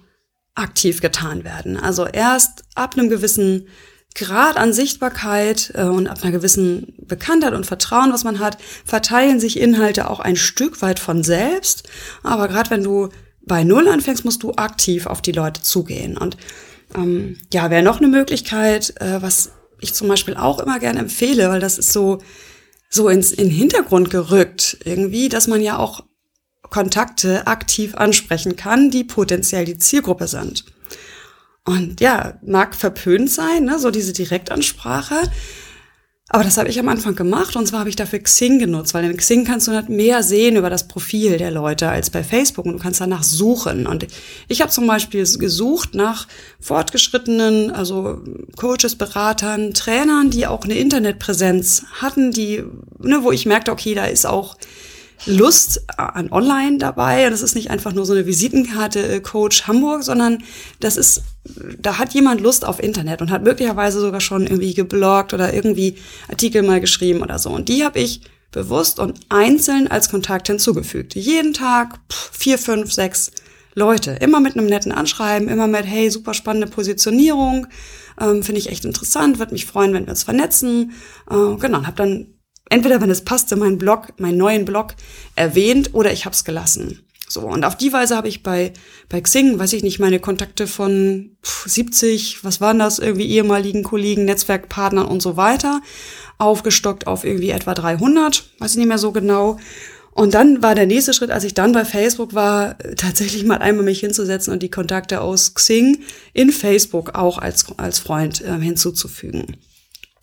aktiv 0.54 1.00
getan 1.00 1.44
werden. 1.44 1.76
Also 1.76 2.06
erst 2.06 2.64
ab 2.74 2.96
einem 2.96 3.08
gewissen 3.08 3.68
Grad 4.14 4.56
an 4.56 4.72
Sichtbarkeit 4.72 5.72
äh, 5.74 5.84
und 5.84 6.08
ab 6.08 6.22
einer 6.22 6.32
gewissen 6.32 6.94
Bekanntheit 7.06 7.54
und 7.54 7.66
Vertrauen, 7.66 8.12
was 8.12 8.24
man 8.24 8.38
hat, 8.40 8.58
verteilen 8.84 9.40
sich 9.40 9.60
Inhalte 9.60 10.10
auch 10.10 10.20
ein 10.20 10.36
Stück 10.36 10.82
weit 10.82 10.98
von 10.98 11.22
selbst. 11.22 11.88
Aber 12.22 12.48
gerade 12.48 12.70
wenn 12.70 12.82
du 12.82 13.10
bei 13.42 13.64
Null 13.64 13.88
anfängst, 13.88 14.24
musst 14.24 14.42
du 14.42 14.54
aktiv 14.54 15.06
auf 15.06 15.22
die 15.22 15.32
Leute 15.32 15.62
zugehen. 15.62 16.16
Und 16.16 16.36
ähm, 16.94 17.36
ja, 17.52 17.70
wäre 17.70 17.82
noch 17.82 17.98
eine 17.98 18.08
Möglichkeit, 18.08 18.94
äh, 19.00 19.22
was 19.22 19.52
ich 19.80 19.94
zum 19.94 20.08
Beispiel 20.08 20.36
auch 20.36 20.58
immer 20.58 20.78
gerne 20.78 20.98
empfehle, 21.00 21.48
weil 21.48 21.60
das 21.60 21.78
ist 21.78 21.92
so 21.92 22.18
so 22.90 23.08
ins 23.08 23.32
in 23.32 23.50
Hintergrund 23.50 24.10
gerückt 24.10 24.78
irgendwie, 24.84 25.28
dass 25.28 25.46
man 25.46 25.60
ja 25.60 25.78
auch 25.78 26.04
Kontakte 26.70 27.46
aktiv 27.46 27.94
ansprechen 27.94 28.56
kann, 28.56 28.90
die 28.90 29.04
potenziell 29.04 29.64
die 29.64 29.78
Zielgruppe 29.78 30.26
sind. 30.26 30.64
Und 31.68 32.00
ja, 32.00 32.38
mag 32.40 32.74
verpönt 32.74 33.30
sein, 33.30 33.64
ne, 33.64 33.78
so 33.78 33.90
diese 33.90 34.14
Direktansprache. 34.14 35.16
Aber 36.30 36.42
das 36.42 36.56
habe 36.56 36.70
ich 36.70 36.80
am 36.80 36.88
Anfang 36.88 37.14
gemacht 37.14 37.56
und 37.56 37.66
zwar 37.66 37.80
habe 37.80 37.90
ich 37.90 37.96
dafür 37.96 38.20
Xing 38.20 38.58
genutzt, 38.58 38.94
weil 38.94 39.04
in 39.04 39.14
Xing 39.14 39.44
kannst 39.44 39.66
du 39.66 39.72
nicht 39.72 39.90
mehr 39.90 40.22
sehen 40.22 40.56
über 40.56 40.70
das 40.70 40.88
Profil 40.88 41.36
der 41.36 41.50
Leute 41.50 41.90
als 41.90 42.08
bei 42.08 42.24
Facebook 42.24 42.64
und 42.64 42.72
du 42.72 42.78
kannst 42.78 43.02
danach 43.02 43.22
suchen. 43.22 43.86
Und 43.86 44.06
ich 44.48 44.62
habe 44.62 44.70
zum 44.70 44.86
Beispiel 44.86 45.26
gesucht 45.38 45.94
nach 45.94 46.26
fortgeschrittenen, 46.58 47.70
also 47.70 48.22
Coaches, 48.56 48.96
Beratern, 48.96 49.74
Trainern, 49.74 50.30
die 50.30 50.46
auch 50.46 50.64
eine 50.64 50.78
Internetpräsenz 50.78 51.84
hatten, 52.00 52.30
die, 52.30 52.64
ne, 52.98 53.18
wo 53.22 53.30
ich 53.30 53.44
merkte, 53.44 53.72
okay, 53.72 53.94
da 53.94 54.06
ist 54.06 54.26
auch 54.26 54.56
Lust 55.26 55.82
an 55.96 56.30
Online 56.30 56.78
dabei. 56.78 57.26
Und 57.26 57.32
das 57.32 57.42
ist 57.42 57.54
nicht 57.54 57.70
einfach 57.70 57.92
nur 57.92 58.06
so 58.06 58.12
eine 58.12 58.26
Visitenkarte 58.26 59.00
äh, 59.00 59.20
Coach 59.20 59.66
Hamburg, 59.66 60.02
sondern 60.02 60.42
das 60.80 60.96
ist, 60.96 61.22
da 61.78 61.98
hat 61.98 62.14
jemand 62.14 62.40
Lust 62.40 62.64
auf 62.64 62.82
Internet 62.82 63.20
und 63.20 63.30
hat 63.30 63.42
möglicherweise 63.42 64.00
sogar 64.00 64.20
schon 64.20 64.46
irgendwie 64.46 64.74
gebloggt 64.74 65.34
oder 65.34 65.52
irgendwie 65.52 65.96
Artikel 66.28 66.62
mal 66.62 66.80
geschrieben 66.80 67.22
oder 67.22 67.38
so. 67.38 67.50
Und 67.50 67.68
die 67.68 67.84
habe 67.84 67.98
ich 67.98 68.22
bewusst 68.50 68.98
und 68.98 69.20
einzeln 69.28 69.88
als 69.88 70.08
Kontakt 70.08 70.46
hinzugefügt. 70.46 71.14
Jeden 71.14 71.52
Tag 71.52 71.98
vier, 72.10 72.58
fünf, 72.58 72.92
sechs 72.92 73.30
Leute. 73.74 74.12
Immer 74.12 74.40
mit 74.40 74.56
einem 74.56 74.66
netten 74.66 74.92
Anschreiben, 74.92 75.48
immer 75.48 75.66
mit, 75.66 75.86
hey, 75.86 76.10
super 76.10 76.34
spannende 76.34 76.66
Positionierung, 76.66 77.66
ähm, 78.20 78.42
finde 78.42 78.60
ich 78.60 78.70
echt 78.70 78.84
interessant, 78.84 79.38
würde 79.38 79.52
mich 79.52 79.66
freuen, 79.66 79.92
wenn 79.92 80.06
wir 80.06 80.10
uns 80.10 80.24
vernetzen. 80.24 80.92
Äh, 81.30 81.56
genau, 81.58 81.84
habe 81.84 81.96
dann 81.96 82.37
entweder, 82.70 83.00
wenn 83.00 83.10
es 83.10 83.24
passte, 83.24 83.56
meinen 83.56 83.78
Blog, 83.78 84.08
meinen 84.18 84.38
neuen 84.38 84.64
Blog 84.64 84.94
erwähnt 85.36 85.94
oder 85.94 86.12
ich 86.12 86.24
habe 86.24 86.34
es 86.34 86.44
gelassen. 86.44 87.02
So, 87.28 87.42
und 87.42 87.64
auf 87.64 87.76
die 87.76 87.92
Weise 87.92 88.16
habe 88.16 88.28
ich 88.28 88.42
bei, 88.42 88.72
bei 89.10 89.20
Xing, 89.20 89.58
weiß 89.58 89.74
ich 89.74 89.82
nicht, 89.82 89.98
meine 89.98 90.18
Kontakte 90.18 90.66
von 90.66 91.36
70, 91.42 92.42
was 92.42 92.60
waren 92.62 92.78
das, 92.78 92.98
irgendwie 92.98 93.28
ehemaligen 93.28 93.82
Kollegen, 93.82 94.24
Netzwerkpartnern 94.24 95.06
und 95.06 95.20
so 95.20 95.36
weiter, 95.36 95.82
aufgestockt 96.38 97.06
auf 97.06 97.24
irgendwie 97.24 97.50
etwa 97.50 97.74
300, 97.74 98.48
weiß 98.60 98.72
ich 98.72 98.78
nicht 98.78 98.88
mehr 98.88 98.98
so 98.98 99.12
genau. 99.12 99.58
Und 100.12 100.34
dann 100.34 100.62
war 100.62 100.74
der 100.74 100.86
nächste 100.86 101.12
Schritt, 101.12 101.30
als 101.30 101.44
ich 101.44 101.54
dann 101.54 101.72
bei 101.72 101.84
Facebook 101.84 102.34
war, 102.34 102.76
tatsächlich 102.96 103.44
mal 103.44 103.58
einmal 103.58 103.84
mich 103.84 104.00
hinzusetzen 104.00 104.52
und 104.52 104.62
die 104.62 104.70
Kontakte 104.70 105.20
aus 105.20 105.54
Xing 105.54 105.98
in 106.32 106.50
Facebook 106.50 107.14
auch 107.14 107.38
als, 107.38 107.66
als 107.76 107.98
Freund 107.98 108.40
äh, 108.40 108.58
hinzuzufügen. 108.58 109.58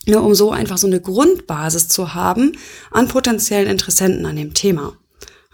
Ja, 0.05 0.19
um 0.19 0.35
so 0.35 0.51
einfach 0.51 0.77
so 0.77 0.87
eine 0.87 1.01
Grundbasis 1.01 1.87
zu 1.87 2.13
haben 2.13 2.53
an 2.91 3.07
potenziellen 3.07 3.67
Interessenten 3.67 4.25
an 4.25 4.35
dem 4.35 4.53
Thema. 4.53 4.93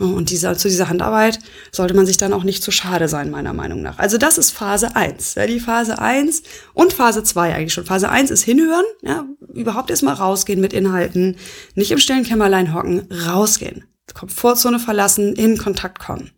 Und 0.02 0.32
dieser, 0.32 0.58
zu 0.58 0.68
dieser 0.68 0.90
Handarbeit 0.90 1.40
sollte 1.72 1.94
man 1.94 2.08
sich 2.08 2.18
dann 2.18 2.34
auch 2.34 2.44
nicht 2.44 2.64
zu 2.64 2.72
schade 2.72 3.08
sein, 3.08 3.30
meiner 3.30 3.54
Meinung 3.54 3.84
nach. 3.84 4.00
Also 4.00 4.18
das 4.18 4.40
ist 4.40 4.50
Phase 4.50 4.96
eins. 4.96 5.36
Ja, 5.36 5.46
die 5.46 5.60
Phase 5.60 6.00
eins 6.00 6.42
und 6.74 6.92
Phase 6.92 7.24
zwei 7.24 7.54
eigentlich 7.54 7.74
schon. 7.74 7.86
Phase 7.86 8.10
eins 8.10 8.32
ist 8.32 8.44
hinhören, 8.44 8.86
ja, 9.04 9.26
überhaupt 9.54 9.92
erstmal 9.92 10.16
rausgehen 10.16 10.60
mit 10.60 10.74
Inhalten, 10.74 11.38
nicht 11.76 11.92
im 11.92 12.00
stillen 12.00 12.24
Kämmerlein 12.24 12.74
hocken, 12.74 13.08
rausgehen. 13.12 13.86
Komfortzone 14.14 14.80
verlassen, 14.80 15.36
in 15.36 15.58
Kontakt 15.58 16.00
kommen. 16.00 16.32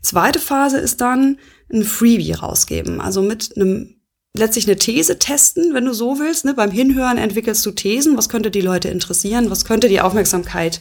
Zweite 0.00 0.38
Phase 0.38 0.78
ist 0.78 1.00
dann 1.00 1.38
ein 1.70 1.84
Freebie 1.84 2.32
rausgeben, 2.32 3.00
also 3.00 3.20
mit 3.20 3.56
einem 3.56 3.93
letztlich 4.36 4.66
eine 4.66 4.76
These 4.76 5.18
testen, 5.18 5.74
wenn 5.74 5.84
du 5.84 5.94
so 5.94 6.18
willst. 6.18 6.44
Ne? 6.44 6.54
Beim 6.54 6.72
Hinhören 6.72 7.18
entwickelst 7.18 7.64
du 7.64 7.70
Thesen, 7.70 8.16
was 8.16 8.28
könnte 8.28 8.50
die 8.50 8.60
Leute 8.60 8.88
interessieren, 8.88 9.50
was 9.50 9.64
könnte 9.64 9.88
die 9.88 10.00
Aufmerksamkeit 10.00 10.80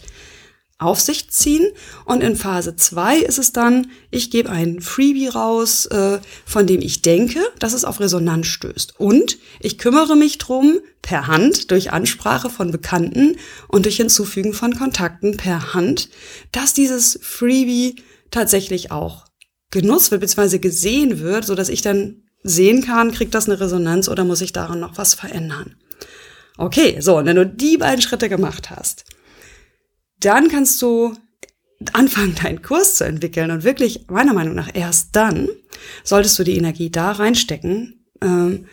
auf 0.80 1.00
sich 1.00 1.30
ziehen. 1.30 1.72
Und 2.06 2.22
in 2.22 2.36
Phase 2.36 2.76
zwei 2.76 3.18
ist 3.18 3.38
es 3.38 3.54
dann, 3.54 3.92
ich 4.10 4.32
gebe 4.32 4.50
ein 4.50 4.82
Freebie 4.82 5.28
raus, 5.28 5.86
äh, 5.86 6.20
von 6.46 6.66
dem 6.66 6.82
ich 6.82 7.04
denke, 7.04 7.40
dass 7.60 7.74
es 7.74 7.86
auf 7.86 8.00
Resonanz 8.00 8.48
stößt. 8.48 9.00
Und 9.00 9.38
ich 9.60 9.78
kümmere 9.78 10.16
mich 10.16 10.40
drum 10.40 10.80
per 11.04 11.28
Hand, 11.28 11.70
durch 11.70 11.92
Ansprache 11.92 12.50
von 12.50 12.72
Bekannten 12.72 13.38
und 13.68 13.86
durch 13.86 13.98
Hinzufügen 13.98 14.54
von 14.54 14.76
Kontakten 14.76 15.38
per 15.38 15.76
Hand, 15.76 16.10
dass 16.52 16.74
dieses 16.74 17.20
Freebie 17.22 17.98
tatsächlich 18.32 18.92
auch 18.92 19.26
genutzt 19.70 20.10
wird, 20.10 20.22
beziehungsweise 20.22 20.60
gesehen 20.60 21.20
wird, 21.20 21.46
so 21.46 21.54
dass 21.54 21.70
ich 21.70 21.82
dann 21.84 22.23
sehen 22.44 22.84
kann, 22.84 23.12
kriegt 23.12 23.34
das 23.34 23.48
eine 23.48 23.60
Resonanz 23.60 24.10
oder 24.10 24.24
muss 24.24 24.42
ich 24.42 24.54
daran 24.54 24.80
noch 24.80 24.98
was 24.98 25.14
verändern. 25.14 25.76
Okay, 26.58 26.98
so, 27.00 27.18
und 27.18 27.26
wenn 27.26 27.36
du 27.36 27.46
die 27.46 27.78
beiden 27.78 28.02
Schritte 28.02 28.30
gemacht 28.30 28.70
hast, 28.70 29.06
dann 30.20 30.50
kannst 30.50 30.82
du 30.82 31.16
anfangen, 31.92 32.36
deinen 32.42 32.62
Kurs 32.62 32.96
zu 32.96 33.06
entwickeln. 33.06 33.52
Und 33.52 33.64
wirklich, 33.64 34.06
meiner 34.08 34.34
Meinung 34.34 34.56
nach, 34.56 34.70
erst 34.74 35.10
dann 35.16 35.50
solltest 36.04 36.38
du 36.40 36.44
die 36.44 36.58
Energie 36.58 36.90
da 36.90 37.12
reinstecken. 37.12 38.06
Ähm, 38.22 38.66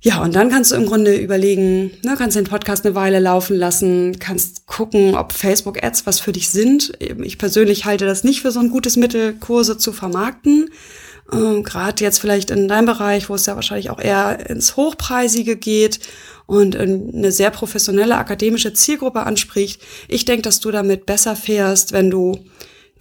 ja, 0.00 0.22
und 0.22 0.34
dann 0.34 0.50
kannst 0.50 0.70
du 0.70 0.76
im 0.76 0.84
Grunde 0.84 1.16
überlegen, 1.16 1.92
ne, 2.04 2.14
kannst 2.18 2.36
den 2.36 2.44
Podcast 2.44 2.84
eine 2.84 2.94
Weile 2.94 3.20
laufen 3.20 3.56
lassen, 3.56 4.18
kannst 4.18 4.66
gucken, 4.66 5.14
ob 5.14 5.32
Facebook-Ads 5.32 6.04
was 6.04 6.20
für 6.20 6.32
dich 6.32 6.50
sind. 6.50 6.92
Ich 7.00 7.38
persönlich 7.38 7.86
halte 7.86 8.04
das 8.04 8.22
nicht 8.22 8.42
für 8.42 8.50
so 8.50 8.60
ein 8.60 8.68
gutes 8.68 8.96
Mittel, 8.96 9.32
Kurse 9.32 9.78
zu 9.78 9.92
vermarkten. 9.92 10.68
Ähm, 11.32 11.62
Gerade 11.62 12.02
jetzt 12.02 12.18
vielleicht 12.18 12.50
in 12.50 12.68
deinem 12.68 12.86
Bereich, 12.86 13.28
wo 13.28 13.34
es 13.34 13.46
ja 13.46 13.54
wahrscheinlich 13.54 13.90
auch 13.90 14.00
eher 14.00 14.48
ins 14.50 14.76
Hochpreisige 14.76 15.56
geht 15.56 16.00
und 16.46 16.76
eine 16.76 17.32
sehr 17.32 17.50
professionelle 17.50 18.16
akademische 18.16 18.74
Zielgruppe 18.74 19.20
anspricht. 19.20 19.80
Ich 20.08 20.24
denke, 20.24 20.42
dass 20.42 20.60
du 20.60 20.70
damit 20.70 21.06
besser 21.06 21.36
fährst, 21.36 21.92
wenn 21.92 22.10
du 22.10 22.38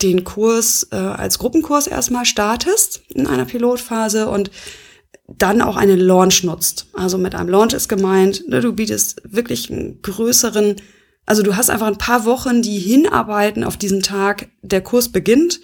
den 0.01 0.23
Kurs 0.23 0.87
äh, 0.91 0.95
als 0.95 1.39
Gruppenkurs 1.39 1.87
erstmal 1.87 2.25
startest 2.25 3.01
in 3.09 3.27
einer 3.27 3.45
Pilotphase 3.45 4.27
und 4.29 4.49
dann 5.27 5.61
auch 5.61 5.77
einen 5.77 5.99
Launch 5.99 6.43
nutzt. 6.43 6.87
Also 6.93 7.17
mit 7.17 7.35
einem 7.35 7.49
Launch 7.49 7.73
ist 7.73 7.87
gemeint, 7.87 8.47
ne, 8.47 8.59
du 8.59 8.73
bietest 8.73 9.21
wirklich 9.23 9.71
einen 9.71 10.01
größeren, 10.01 10.75
also 11.25 11.41
du 11.43 11.55
hast 11.55 11.69
einfach 11.69 11.87
ein 11.87 11.97
paar 11.97 12.25
Wochen, 12.25 12.61
die 12.61 12.79
hinarbeiten 12.79 13.63
auf 13.63 13.77
diesen 13.77 14.01
Tag, 14.01 14.49
der 14.61 14.81
Kurs 14.81 15.09
beginnt 15.09 15.61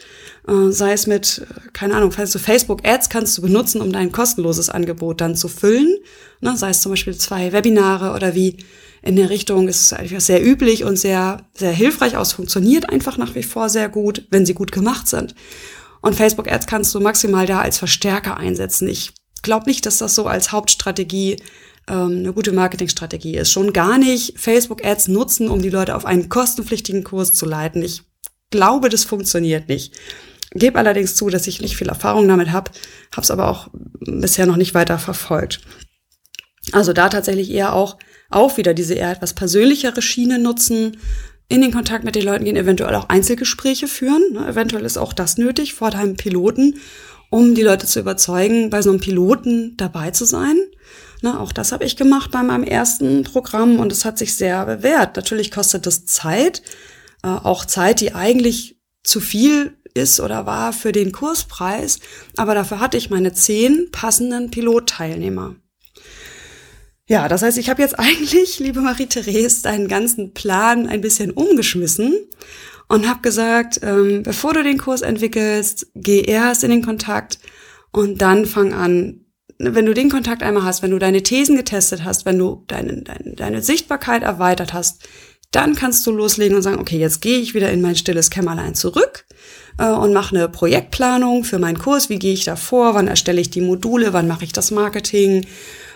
äh, 0.50 0.72
sei 0.72 0.94
es 0.94 1.08
mit, 1.08 1.46
keine 1.74 1.96
Ahnung, 1.96 2.12
falls 2.12 2.32
du 2.32 2.40
Facebook-Ads 2.40 3.10
kannst 3.10 3.38
du 3.38 3.42
benutzen, 3.42 3.82
um 3.82 3.92
dein 3.92 4.12
kostenloses 4.12 4.70
Angebot 4.70 5.22
dann 5.22 5.36
zu 5.36 5.48
füllen. 5.48 5.98
Ne, 6.42 6.58
sei 6.58 6.70
es 6.70 6.82
zum 6.82 6.92
Beispiel 6.92 7.16
zwei 7.18 7.52
Webinare 7.52 8.14
oder 8.16 8.36
wie 8.36 8.58
in 9.02 9.16
der 9.16 9.30
Richtung 9.30 9.68
ist 9.68 9.94
einfach 9.94 10.20
sehr 10.20 10.46
üblich 10.46 10.84
und 10.84 10.98
sehr, 10.98 11.46
sehr 11.54 11.72
hilfreich 11.72 12.18
aus, 12.18 12.34
funktioniert 12.34 12.90
einfach 12.90 13.18
nach 13.18 13.36
wie 13.36 13.44
vor 13.44 13.70
sehr 13.70 13.88
gut, 13.88 14.28
wenn 14.30 14.46
sie 14.46 14.54
gut 14.54 14.72
gemacht 14.72 15.08
sind. 15.08 15.36
Und 16.02 16.16
Facebook-Ads 16.16 16.68
kannst 16.68 16.94
du 16.96 17.00
maximal 17.00 17.46
da 17.46 17.62
als 17.62 17.78
Verstärker 17.78 18.38
einsetzen. 18.38 18.88
Ich 18.88 19.14
glaube 19.42 19.68
nicht, 19.68 19.86
dass 19.86 20.00
das 20.00 20.16
so 20.16 20.28
als 20.28 20.52
Hauptstrategie 20.52 21.38
ähm, 21.90 22.20
eine 22.20 22.34
gute 22.34 22.52
Marketingstrategie 22.52 23.38
ist. 23.38 23.52
Schon 23.52 23.74
gar 23.74 23.98
nicht 23.98 24.40
Facebook-Ads 24.40 25.10
nutzen, 25.10 25.50
um 25.50 25.62
die 25.62 25.70
Leute 25.70 25.96
auf 25.96 26.06
einen 26.06 26.30
kostenpflichtigen 26.30 27.04
Kurs 27.04 27.34
zu 27.34 27.46
leiten. 27.46 27.82
Ich 27.82 28.04
glaube, 28.52 28.90
das 28.90 29.04
funktioniert 29.04 29.68
nicht. 29.68 29.94
Gebe 30.52 30.80
allerdings 30.80 31.16
zu, 31.16 31.30
dass 31.30 31.48
ich 31.48 31.62
nicht 31.62 31.78
viel 31.78 31.90
Erfahrung 31.90 32.28
damit 32.28 32.52
habe, 32.52 32.72
habe 33.12 33.22
es 33.22 33.32
aber 33.32 33.50
auch 33.50 33.70
bisher 34.00 34.46
noch 34.46 34.58
nicht 34.58 34.74
weiter 34.74 34.98
verfolgt. 34.98 35.62
Also 36.72 36.94
da 36.94 37.10
tatsächlich 37.10 37.52
eher 37.52 37.74
auch, 37.74 37.98
auch 38.30 38.58
wieder 38.58 38.74
diese 38.74 38.96
eher 38.96 39.12
etwas 39.12 39.34
persönlichere 39.34 40.02
Schiene 40.02 40.40
nutzen, 40.40 40.98
in 41.50 41.62
den 41.62 41.72
Kontakt 41.72 42.04
mit 42.04 42.16
den 42.16 42.26
Leuten 42.26 42.46
gehen, 42.46 42.56
eventuell 42.56 42.94
auch 42.96 43.10
Einzelgespräche 43.10 43.88
führen. 43.88 44.34
Ne, 44.34 44.48
eventuell 44.48 44.86
ist 44.86 44.98
auch 44.98 45.14
das 45.14 45.38
nötig 45.38 45.74
vor 45.74 45.90
deinem 45.90 46.16
Piloten, 46.16 46.76
um 47.32 47.56
die 47.56 47.64
Leute 47.64 47.88
zu 47.88 48.00
überzeugen, 48.00 48.70
bei 48.70 48.82
so 48.82 48.92
einem 48.92 49.00
Piloten 49.00 49.76
dabei 49.76 50.12
zu 50.12 50.26
sein. 50.26 50.56
Ne, 51.22 51.40
auch 51.40 51.52
das 51.52 51.72
habe 51.72 51.84
ich 51.84 51.98
gemacht 51.98 52.32
bei 52.32 52.42
meinem 52.44 52.64
ersten 52.64 53.24
Programm 53.24 53.80
und 53.80 53.92
es 53.92 54.06
hat 54.06 54.18
sich 54.18 54.36
sehr 54.36 54.66
bewährt. 54.66 55.18
Natürlich 55.18 55.52
kostet 55.52 55.86
das 55.86 56.06
Zeit, 56.06 56.62
äh, 57.24 57.28
auch 57.28 57.66
Zeit, 57.66 58.00
die 58.00 58.14
eigentlich 58.14 58.80
zu 59.04 59.20
viel 59.20 59.78
ist 59.94 60.20
oder 60.20 60.46
war 60.46 60.72
für 60.72 60.92
den 60.92 61.12
Kurspreis, 61.12 62.00
aber 62.38 62.56
dafür 62.56 62.80
hatte 62.80 62.98
ich 62.98 63.10
meine 63.10 63.34
zehn 63.34 63.90
passenden 63.92 64.50
Pilotteilnehmer. 64.50 65.56
Ja, 67.08 67.28
das 67.28 67.42
heißt, 67.42 67.58
ich 67.58 67.70
habe 67.70 67.82
jetzt 67.82 68.00
eigentlich, 68.00 68.60
liebe 68.60 68.80
Marie-Therese, 68.80 69.64
deinen 69.64 69.88
ganzen 69.88 70.34
Plan 70.34 70.88
ein 70.88 71.02
bisschen 71.02 71.32
umgeschmissen 71.32 72.14
und 72.88 73.10
habe 73.10 73.22
gesagt, 73.22 73.82
ähm, 73.84 74.24
bevor 74.24 74.54
du 74.54 74.64
den 74.64 74.78
Kurs 74.78 75.02
entwickelst, 75.02 75.88
geh 75.96 76.22
erst 76.22 76.64
in 76.64 76.70
den 76.70 76.86
Kontakt 76.86 77.40
und 77.92 78.22
dann 78.22 78.46
fang 78.46 78.74
an, 78.74 79.26
wenn 79.60 79.86
du 79.86 79.94
den 79.94 80.10
Kontakt 80.10 80.42
einmal 80.42 80.64
hast, 80.64 80.82
wenn 80.82 80.92
du 80.92 81.00
deine 81.00 81.22
Thesen 81.22 81.58
getestet 81.58 82.06
hast, 82.06 82.26
wenn 82.26 82.40
du 82.40 82.64
deine, 82.68 83.02
deine, 83.02 83.36
deine 83.36 83.62
Sichtbarkeit 83.62 84.24
erweitert 84.24 84.74
hast, 84.74 85.04
dann 85.52 85.76
kannst 85.76 86.06
du 86.08 86.12
loslegen 86.12 86.56
und 86.56 86.62
sagen, 86.62 86.80
okay, 86.80 86.98
jetzt 86.98 87.22
gehe 87.22 87.40
ich 87.40 87.54
wieder 87.54 87.72
in 87.72 87.82
mein 87.82 87.96
stilles 87.96 88.30
Kämmerlein 88.30 88.76
zurück 88.76 89.26
äh, 89.78 89.90
und 89.90 90.14
mache 90.14 90.36
eine 90.36 90.48
Projektplanung 90.48 91.44
für 91.44 91.60
meinen 91.60 91.78
Kurs. 91.80 92.10
Wie 92.10 92.20
gehe 92.20 92.34
ich 92.34 92.46
da 92.46 92.56
vor? 92.56 92.94
Wann 92.94 93.08
erstelle 93.08 93.42
ich 93.42 93.50
die 93.50 93.62
Module? 93.62 94.14
Wann 94.14 94.28
mache 94.28 94.46
ich 94.46 94.54
das 94.54 94.72
Marketing? 94.72 95.44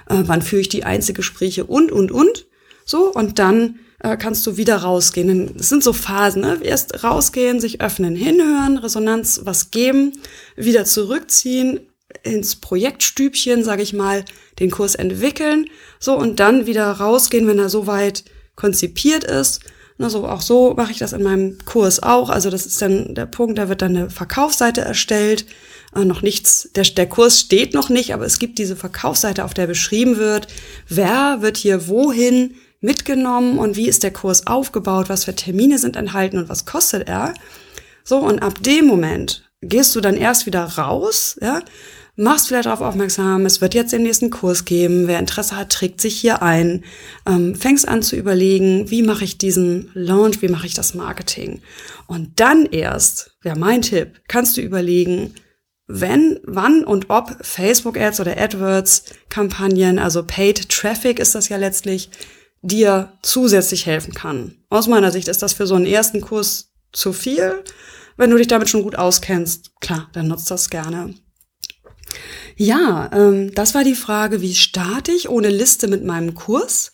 Äh, 0.09 0.23
wann 0.25 0.41
führe 0.41 0.61
ich 0.61 0.69
die 0.69 0.83
Einzelgespräche? 0.83 1.63
Und, 1.63 1.91
und, 1.91 2.11
und. 2.11 2.47
So, 2.83 3.13
und 3.13 3.39
dann 3.39 3.79
äh, 3.99 4.17
kannst 4.17 4.45
du 4.45 4.57
wieder 4.57 4.77
rausgehen. 4.77 5.55
Es 5.57 5.69
sind 5.69 5.83
so 5.83 5.93
Phasen. 5.93 6.41
Ne? 6.41 6.59
Erst 6.63 7.03
rausgehen, 7.03 7.59
sich 7.61 7.79
öffnen, 7.79 8.15
hinhören, 8.15 8.77
Resonanz 8.77 9.41
was 9.43 9.71
geben, 9.71 10.13
wieder 10.55 10.83
zurückziehen, 10.83 11.79
ins 12.23 12.55
Projektstübchen, 12.55 13.63
sage 13.63 13.83
ich 13.83 13.93
mal, 13.93 14.25
den 14.59 14.71
Kurs 14.71 14.95
entwickeln, 14.95 15.65
so 15.99 16.15
und 16.17 16.39
dann 16.39 16.65
wieder 16.65 16.89
rausgehen, 16.89 17.47
wenn 17.47 17.59
er 17.59 17.69
soweit 17.69 18.23
konzipiert 18.55 19.23
ist. 19.23 19.61
Also 19.99 20.27
auch 20.27 20.41
so 20.41 20.73
mache 20.73 20.91
ich 20.91 20.97
das 20.97 21.13
in 21.13 21.23
meinem 21.23 21.57
Kurs 21.65 22.01
auch. 22.01 22.29
Also 22.29 22.49
das 22.49 22.65
ist 22.65 22.81
dann 22.81 23.13
der 23.13 23.25
Punkt, 23.25 23.57
da 23.57 23.69
wird 23.69 23.81
dann 23.81 23.95
eine 23.95 24.09
Verkaufsseite 24.09 24.81
erstellt. 24.81 25.45
Äh, 25.95 26.05
noch 26.05 26.21
nichts, 26.21 26.69
der, 26.75 26.83
der 26.83 27.07
Kurs 27.07 27.39
steht 27.39 27.73
noch 27.73 27.89
nicht, 27.89 28.13
aber 28.13 28.25
es 28.25 28.39
gibt 28.39 28.57
diese 28.57 28.75
Verkaufsseite, 28.75 29.43
auf 29.45 29.53
der 29.53 29.67
beschrieben 29.67 30.17
wird, 30.17 30.47
wer 30.89 31.41
wird 31.41 31.57
hier 31.57 31.87
wohin 31.87 32.55
mitgenommen 32.81 33.59
und 33.59 33.75
wie 33.77 33.87
ist 33.87 34.03
der 34.03 34.11
Kurs 34.11 34.47
aufgebaut, 34.47 35.09
was 35.09 35.23
für 35.23 35.35
Termine 35.35 35.77
sind 35.79 35.95
enthalten 35.95 36.37
und 36.37 36.49
was 36.49 36.65
kostet 36.65 37.07
er. 37.07 37.33
So, 38.03 38.17
und 38.17 38.39
ab 38.39 38.61
dem 38.61 38.85
Moment 38.85 39.49
gehst 39.61 39.95
du 39.95 40.01
dann 40.01 40.17
erst 40.17 40.45
wieder 40.45 40.63
raus, 40.63 41.37
ja, 41.41 41.61
machst 42.15 42.47
vielleicht 42.47 42.67
darauf 42.67 42.81
aufmerksam, 42.81 43.45
es 43.45 43.61
wird 43.61 43.73
jetzt 43.73 43.93
den 43.93 44.03
nächsten 44.03 44.29
Kurs 44.29 44.65
geben, 44.65 45.07
wer 45.07 45.19
Interesse 45.19 45.57
hat, 45.57 45.71
trägt 45.71 45.99
sich 45.99 46.19
hier 46.19 46.41
ein, 46.41 46.83
ähm, 47.25 47.55
fängst 47.55 47.87
an 47.87 48.03
zu 48.03 48.15
überlegen, 48.15 48.89
wie 48.91 49.01
mache 49.01 49.23
ich 49.23 49.37
diesen 49.37 49.89
Launch, 49.93 50.41
wie 50.41 50.47
mache 50.47 50.67
ich 50.67 50.73
das 50.73 50.93
Marketing. 50.93 51.61
Und 52.07 52.39
dann 52.39 52.65
erst, 52.65 53.35
wäre 53.41 53.57
mein 53.57 53.81
Tipp, 53.81 54.21
kannst 54.27 54.57
du 54.57 54.61
überlegen, 54.61 55.33
wenn, 55.87 56.39
wann 56.43 56.83
und 56.83 57.09
ob 57.09 57.35
Facebook 57.41 57.97
Ads 57.97 58.21
oder 58.21 58.37
AdWords 58.37 59.05
Kampagnen, 59.29 59.99
also 59.99 60.23
Paid 60.23 60.69
Traffic 60.69 61.19
ist 61.19 61.35
das 61.35 61.49
ja 61.49 61.57
letztlich, 61.57 62.09
dir 62.61 63.11
zusätzlich 63.21 63.85
helfen 63.85 64.13
kann. 64.13 64.55
Aus 64.69 64.87
meiner 64.87 65.11
Sicht 65.11 65.27
ist 65.27 65.41
das 65.41 65.53
für 65.53 65.67
so 65.67 65.75
einen 65.75 65.85
ersten 65.85 66.21
Kurs 66.21 66.71
zu 66.93 67.11
viel. 67.11 67.63
Wenn 68.15 68.29
du 68.29 68.37
dich 68.37 68.47
damit 68.47 68.69
schon 68.69 68.83
gut 68.83 68.95
auskennst, 68.95 69.71
klar, 69.81 70.09
dann 70.13 70.27
nutzt 70.27 70.49
das 70.49 70.69
gerne. 70.69 71.13
Ja, 72.55 73.09
ähm, 73.13 73.53
das 73.53 73.73
war 73.73 73.83
die 73.83 73.95
Frage, 73.95 74.41
wie 74.41 74.55
starte 74.55 75.11
ich 75.11 75.29
ohne 75.29 75.49
Liste 75.49 75.87
mit 75.87 76.03
meinem 76.03 76.33
Kurs, 76.35 76.91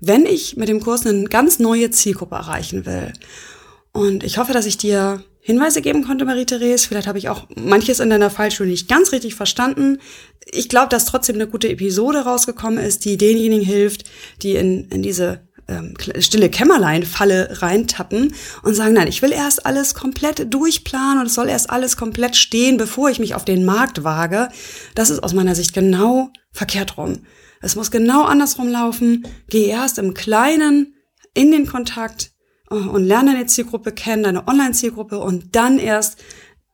wenn 0.00 0.26
ich 0.26 0.56
mit 0.56 0.68
dem 0.68 0.80
Kurs 0.80 1.06
eine 1.06 1.24
ganz 1.24 1.58
neue 1.58 1.90
Zielgruppe 1.90 2.34
erreichen 2.34 2.86
will. 2.86 3.12
Und 3.92 4.24
ich 4.24 4.38
hoffe, 4.38 4.52
dass 4.52 4.66
ich 4.66 4.76
dir 4.76 5.22
Hinweise 5.40 5.80
geben 5.80 6.04
konnte, 6.04 6.24
Marie-Therese. 6.24 6.88
Vielleicht 6.88 7.06
habe 7.06 7.18
ich 7.18 7.28
auch 7.28 7.46
manches 7.54 8.00
in 8.00 8.10
deiner 8.10 8.30
Fallschule 8.30 8.68
nicht 8.68 8.88
ganz 8.88 9.12
richtig 9.12 9.36
verstanden. 9.36 9.98
Ich 10.44 10.68
glaube, 10.68 10.88
dass 10.88 11.06
trotzdem 11.06 11.36
eine 11.36 11.46
gute 11.46 11.68
Episode 11.68 12.18
rausgekommen 12.24 12.84
ist, 12.84 13.04
die 13.04 13.16
denjenigen 13.16 13.64
hilft, 13.64 14.04
die 14.42 14.56
in, 14.56 14.88
in 14.88 15.02
diese 15.02 15.45
ähm, 15.68 15.94
stille 16.20 16.48
Kämmerlein-Falle 16.48 17.62
reintappen 17.62 18.34
und 18.62 18.74
sagen, 18.74 18.94
nein, 18.94 19.08
ich 19.08 19.22
will 19.22 19.32
erst 19.32 19.66
alles 19.66 19.94
komplett 19.94 20.52
durchplanen 20.52 21.20
und 21.20 21.26
es 21.26 21.34
soll 21.34 21.48
erst 21.48 21.70
alles 21.70 21.96
komplett 21.96 22.36
stehen, 22.36 22.76
bevor 22.76 23.10
ich 23.10 23.18
mich 23.18 23.34
auf 23.34 23.44
den 23.44 23.64
Markt 23.64 24.04
wage. 24.04 24.48
Das 24.94 25.10
ist 25.10 25.22
aus 25.22 25.34
meiner 25.34 25.54
Sicht 25.54 25.72
genau 25.72 26.30
verkehrt 26.52 26.96
rum. 26.96 27.20
Es 27.60 27.74
muss 27.76 27.90
genau 27.90 28.24
andersrum 28.24 28.68
laufen. 28.68 29.26
Geh 29.48 29.66
erst 29.66 29.98
im 29.98 30.14
Kleinen 30.14 30.94
in 31.34 31.50
den 31.50 31.66
Kontakt 31.66 32.32
äh, 32.70 32.74
und 32.74 33.04
lerne 33.04 33.32
deine 33.32 33.46
Zielgruppe 33.46 33.92
kennen, 33.92 34.22
deine 34.22 34.46
Online-Zielgruppe 34.46 35.18
und 35.18 35.56
dann 35.56 35.78
erst 35.78 36.18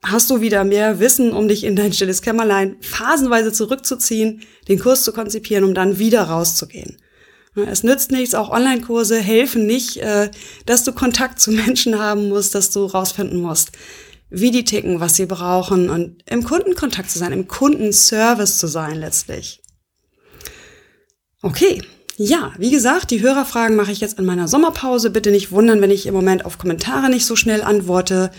hast 0.05 0.31
du 0.31 0.41
wieder 0.41 0.65
mehr 0.65 0.99
Wissen, 0.99 1.33
um 1.33 1.49
dich 1.49 1.65
in 1.65 1.77
dein 1.77 1.93
stilles 1.93 2.23
Kämmerlein 2.23 2.77
phasenweise 2.81 3.53
zurückzuziehen, 3.53 4.43
den 4.69 4.81
Kurs 4.81 5.05
zu 5.05 5.13
konzipieren, 5.13 5.65
um 5.65 5.75
dann 5.75 5.99
wieder 5.99 6.23
rauszugehen. 6.23 6.97
Es 7.55 7.83
nützt 7.83 8.11
nichts, 8.11 8.35
auch 8.35 8.51
Online-Kurse 8.51 9.19
helfen 9.21 9.67
nicht, 9.67 9.99
äh, 9.99 10.31
dass 10.65 10.85
du 10.85 10.93
Kontakt 10.93 11.39
zu 11.41 11.51
Menschen 11.53 11.99
haben 11.99 12.29
musst, 12.29 12.55
dass 12.55 12.71
du 12.71 12.87
rausfinden 12.87 13.41
musst, 13.41 13.73
wie 14.31 14.51
die 14.51 14.65
ticken, 14.65 15.01
was 15.01 15.17
sie 15.17 15.27
brauchen 15.27 15.91
und 15.91 16.23
im 16.27 16.45
Kundenkontakt 16.45 17.11
zu 17.11 17.19
sein, 17.19 17.33
im 17.33 17.49
Kundenservice 17.49 18.57
zu 18.57 18.67
sein 18.67 18.99
letztlich. 18.99 19.61
Okay, 21.43 21.83
ja, 22.17 22.53
wie 22.57 22.71
gesagt, 22.71 23.11
die 23.11 23.21
Hörerfragen 23.21 23.77
mache 23.77 23.91
ich 23.91 24.01
jetzt 24.01 24.19
in 24.19 24.25
meiner 24.25 24.47
Sommerpause. 24.47 25.11
Bitte 25.11 25.31
nicht 25.31 25.51
wundern, 25.51 25.81
wenn 25.81 25.91
ich 25.91 26.07
im 26.07 26.15
Moment 26.15 26.45
auf 26.45 26.57
Kommentare 26.57 27.11
nicht 27.11 27.27
so 27.27 27.37
schnell 27.37 27.63
antworte 27.63 28.31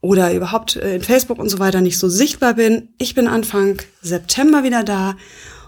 oder 0.00 0.32
überhaupt 0.32 0.76
äh, 0.76 0.94
in 0.94 1.02
Facebook 1.02 1.38
und 1.38 1.48
so 1.48 1.58
weiter 1.58 1.80
nicht 1.80 1.98
so 1.98 2.08
sichtbar 2.08 2.54
bin. 2.54 2.90
Ich 2.98 3.14
bin 3.14 3.28
Anfang 3.28 3.82
September 4.00 4.64
wieder 4.64 4.84
da 4.84 5.16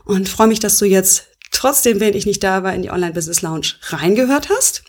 und 0.04 0.28
freue 0.28 0.48
mich, 0.48 0.60
dass 0.60 0.78
du 0.78 0.84
jetzt 0.84 1.33
trotzdem, 1.54 2.00
wenn 2.00 2.14
ich 2.14 2.26
nicht 2.26 2.42
da 2.42 2.62
war, 2.62 2.74
in 2.74 2.82
die 2.82 2.90
Online 2.90 3.12
Business 3.12 3.42
Lounge 3.42 3.74
reingehört 3.88 4.48
hast. 4.50 4.84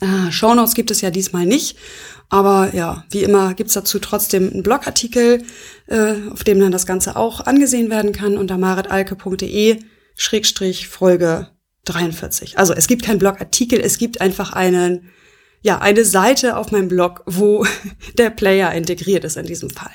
Äh, 0.00 0.32
Shownotes 0.32 0.74
gibt 0.74 0.90
es 0.90 1.00
ja 1.00 1.10
diesmal 1.10 1.46
nicht. 1.46 1.76
Aber 2.28 2.74
ja, 2.74 3.04
wie 3.10 3.22
immer 3.22 3.54
gibt's 3.54 3.74
dazu 3.74 3.98
trotzdem 3.98 4.50
einen 4.52 4.62
Blogartikel, 4.62 5.44
äh, 5.86 6.14
auf 6.30 6.42
dem 6.42 6.58
dann 6.58 6.72
das 6.72 6.86
Ganze 6.86 7.16
auch 7.16 7.40
angesehen 7.40 7.88
werden 7.88 8.12
kann 8.12 8.36
unter 8.36 8.58
maritalke.de 8.58 9.78
Schrägstrich 10.16 10.88
Folge 10.88 11.48
43. 11.84 12.58
Also 12.58 12.72
es 12.72 12.88
gibt 12.88 13.04
keinen 13.04 13.20
Blogartikel, 13.20 13.80
es 13.80 13.98
gibt 13.98 14.20
einfach 14.20 14.52
einen, 14.52 15.10
ja, 15.62 15.78
eine 15.78 16.04
Seite 16.04 16.56
auf 16.56 16.72
meinem 16.72 16.88
Blog, 16.88 17.22
wo 17.26 17.64
der 18.18 18.30
Player 18.30 18.72
integriert 18.72 19.24
ist 19.24 19.36
in 19.36 19.46
diesem 19.46 19.70
Fall. 19.70 19.94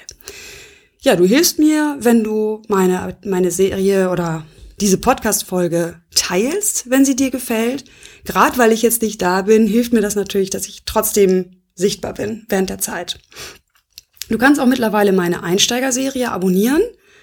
Ja, 1.01 1.15
du 1.15 1.25
hilfst 1.25 1.59
mir, 1.59 1.97
wenn 1.99 2.23
du 2.23 2.61
meine, 2.67 3.17
meine 3.25 3.51
Serie 3.51 4.09
oder 4.09 4.45
diese 4.81 4.97
Podcast-Folge 4.97 6.01
teilst, 6.15 6.89
wenn 6.89 7.05
sie 7.05 7.15
dir 7.15 7.29
gefällt. 7.29 7.85
Gerade 8.25 8.57
weil 8.57 8.71
ich 8.71 8.81
jetzt 8.81 9.01
nicht 9.01 9.21
da 9.21 9.43
bin, 9.43 9.67
hilft 9.67 9.93
mir 9.93 10.01
das 10.01 10.15
natürlich, 10.15 10.49
dass 10.49 10.67
ich 10.67 10.83
trotzdem 10.85 11.61
sichtbar 11.75 12.13
bin 12.13 12.45
während 12.49 12.69
der 12.69 12.79
Zeit. 12.79 13.19
Du 14.29 14.37
kannst 14.37 14.59
auch 14.59 14.65
mittlerweile 14.65 15.13
meine 15.13 15.43
Einsteigerserie 15.43 16.31
abonnieren. 16.31 16.81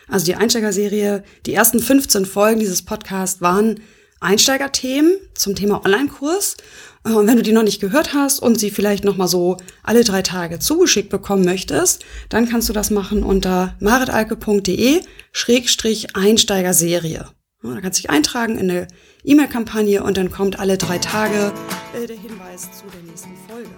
Also 0.09 0.25
die 0.25 0.37
Einsteigerserie, 0.37 1.25
die 1.47 1.55
ersten 1.55 1.81
15 1.81 2.27
Folgen 2.27 2.61
dieses 2.61 2.83
Podcasts 2.83 3.41
waren 3.41 3.81
Einsteigerthemen 4.21 5.13
zum 5.35 5.55
Thema 5.55 5.85
Online-Kurs. 5.85 6.57
Und 7.03 7.27
wenn 7.27 7.37
du 7.37 7.43
die 7.43 7.53
noch 7.53 7.63
nicht 7.63 7.81
gehört 7.81 8.15
hast 8.15 8.41
und 8.41 8.59
sie 8.61 8.71
vielleicht 8.71 9.05
noch 9.05 9.17
mal 9.17 9.29
so 9.29 9.57
alle 9.83 10.05
drei 10.05 10.23
Tage 10.23 10.59
zugeschickt 10.59 11.11
bekommen 11.11 11.45
möchtest, 11.45 12.05
dann 12.29 12.49
kannst 12.49 12.69
du 12.69 12.73
das 12.73 12.91
machen 12.91 13.23
unter 13.23 13.77
maritalke.de 13.81 15.03
Schrägstrich 15.33 16.15
Einsteigerserie. 16.17 17.29
Da 17.61 17.81
kannst 17.81 17.99
du 17.99 18.03
dich 18.03 18.11
eintragen 18.11 18.57
in 18.57 18.71
eine 18.71 18.87
E-Mail-Kampagne 19.25 20.05
und 20.05 20.17
dann 20.17 20.31
kommt 20.31 20.61
alle 20.61 20.79
drei 20.79 20.99
Tage 20.99 21.53
äh, 21.93 22.07
der 22.07 22.17
Hinweis 22.17 22.71
zu 22.71 22.85
der 22.87 23.03
nächsten 23.03 23.35
Folge. 23.49 23.71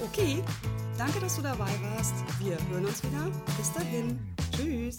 Okay, 0.00 0.42
danke, 0.96 1.20
dass 1.20 1.36
du 1.36 1.42
dabei 1.42 1.68
warst. 1.94 2.14
Wir 2.40 2.56
hören 2.70 2.86
uns 2.86 3.02
wieder. 3.02 3.30
Bis 3.58 3.72
dahin. 3.72 4.18
Tschüss. 4.56 4.96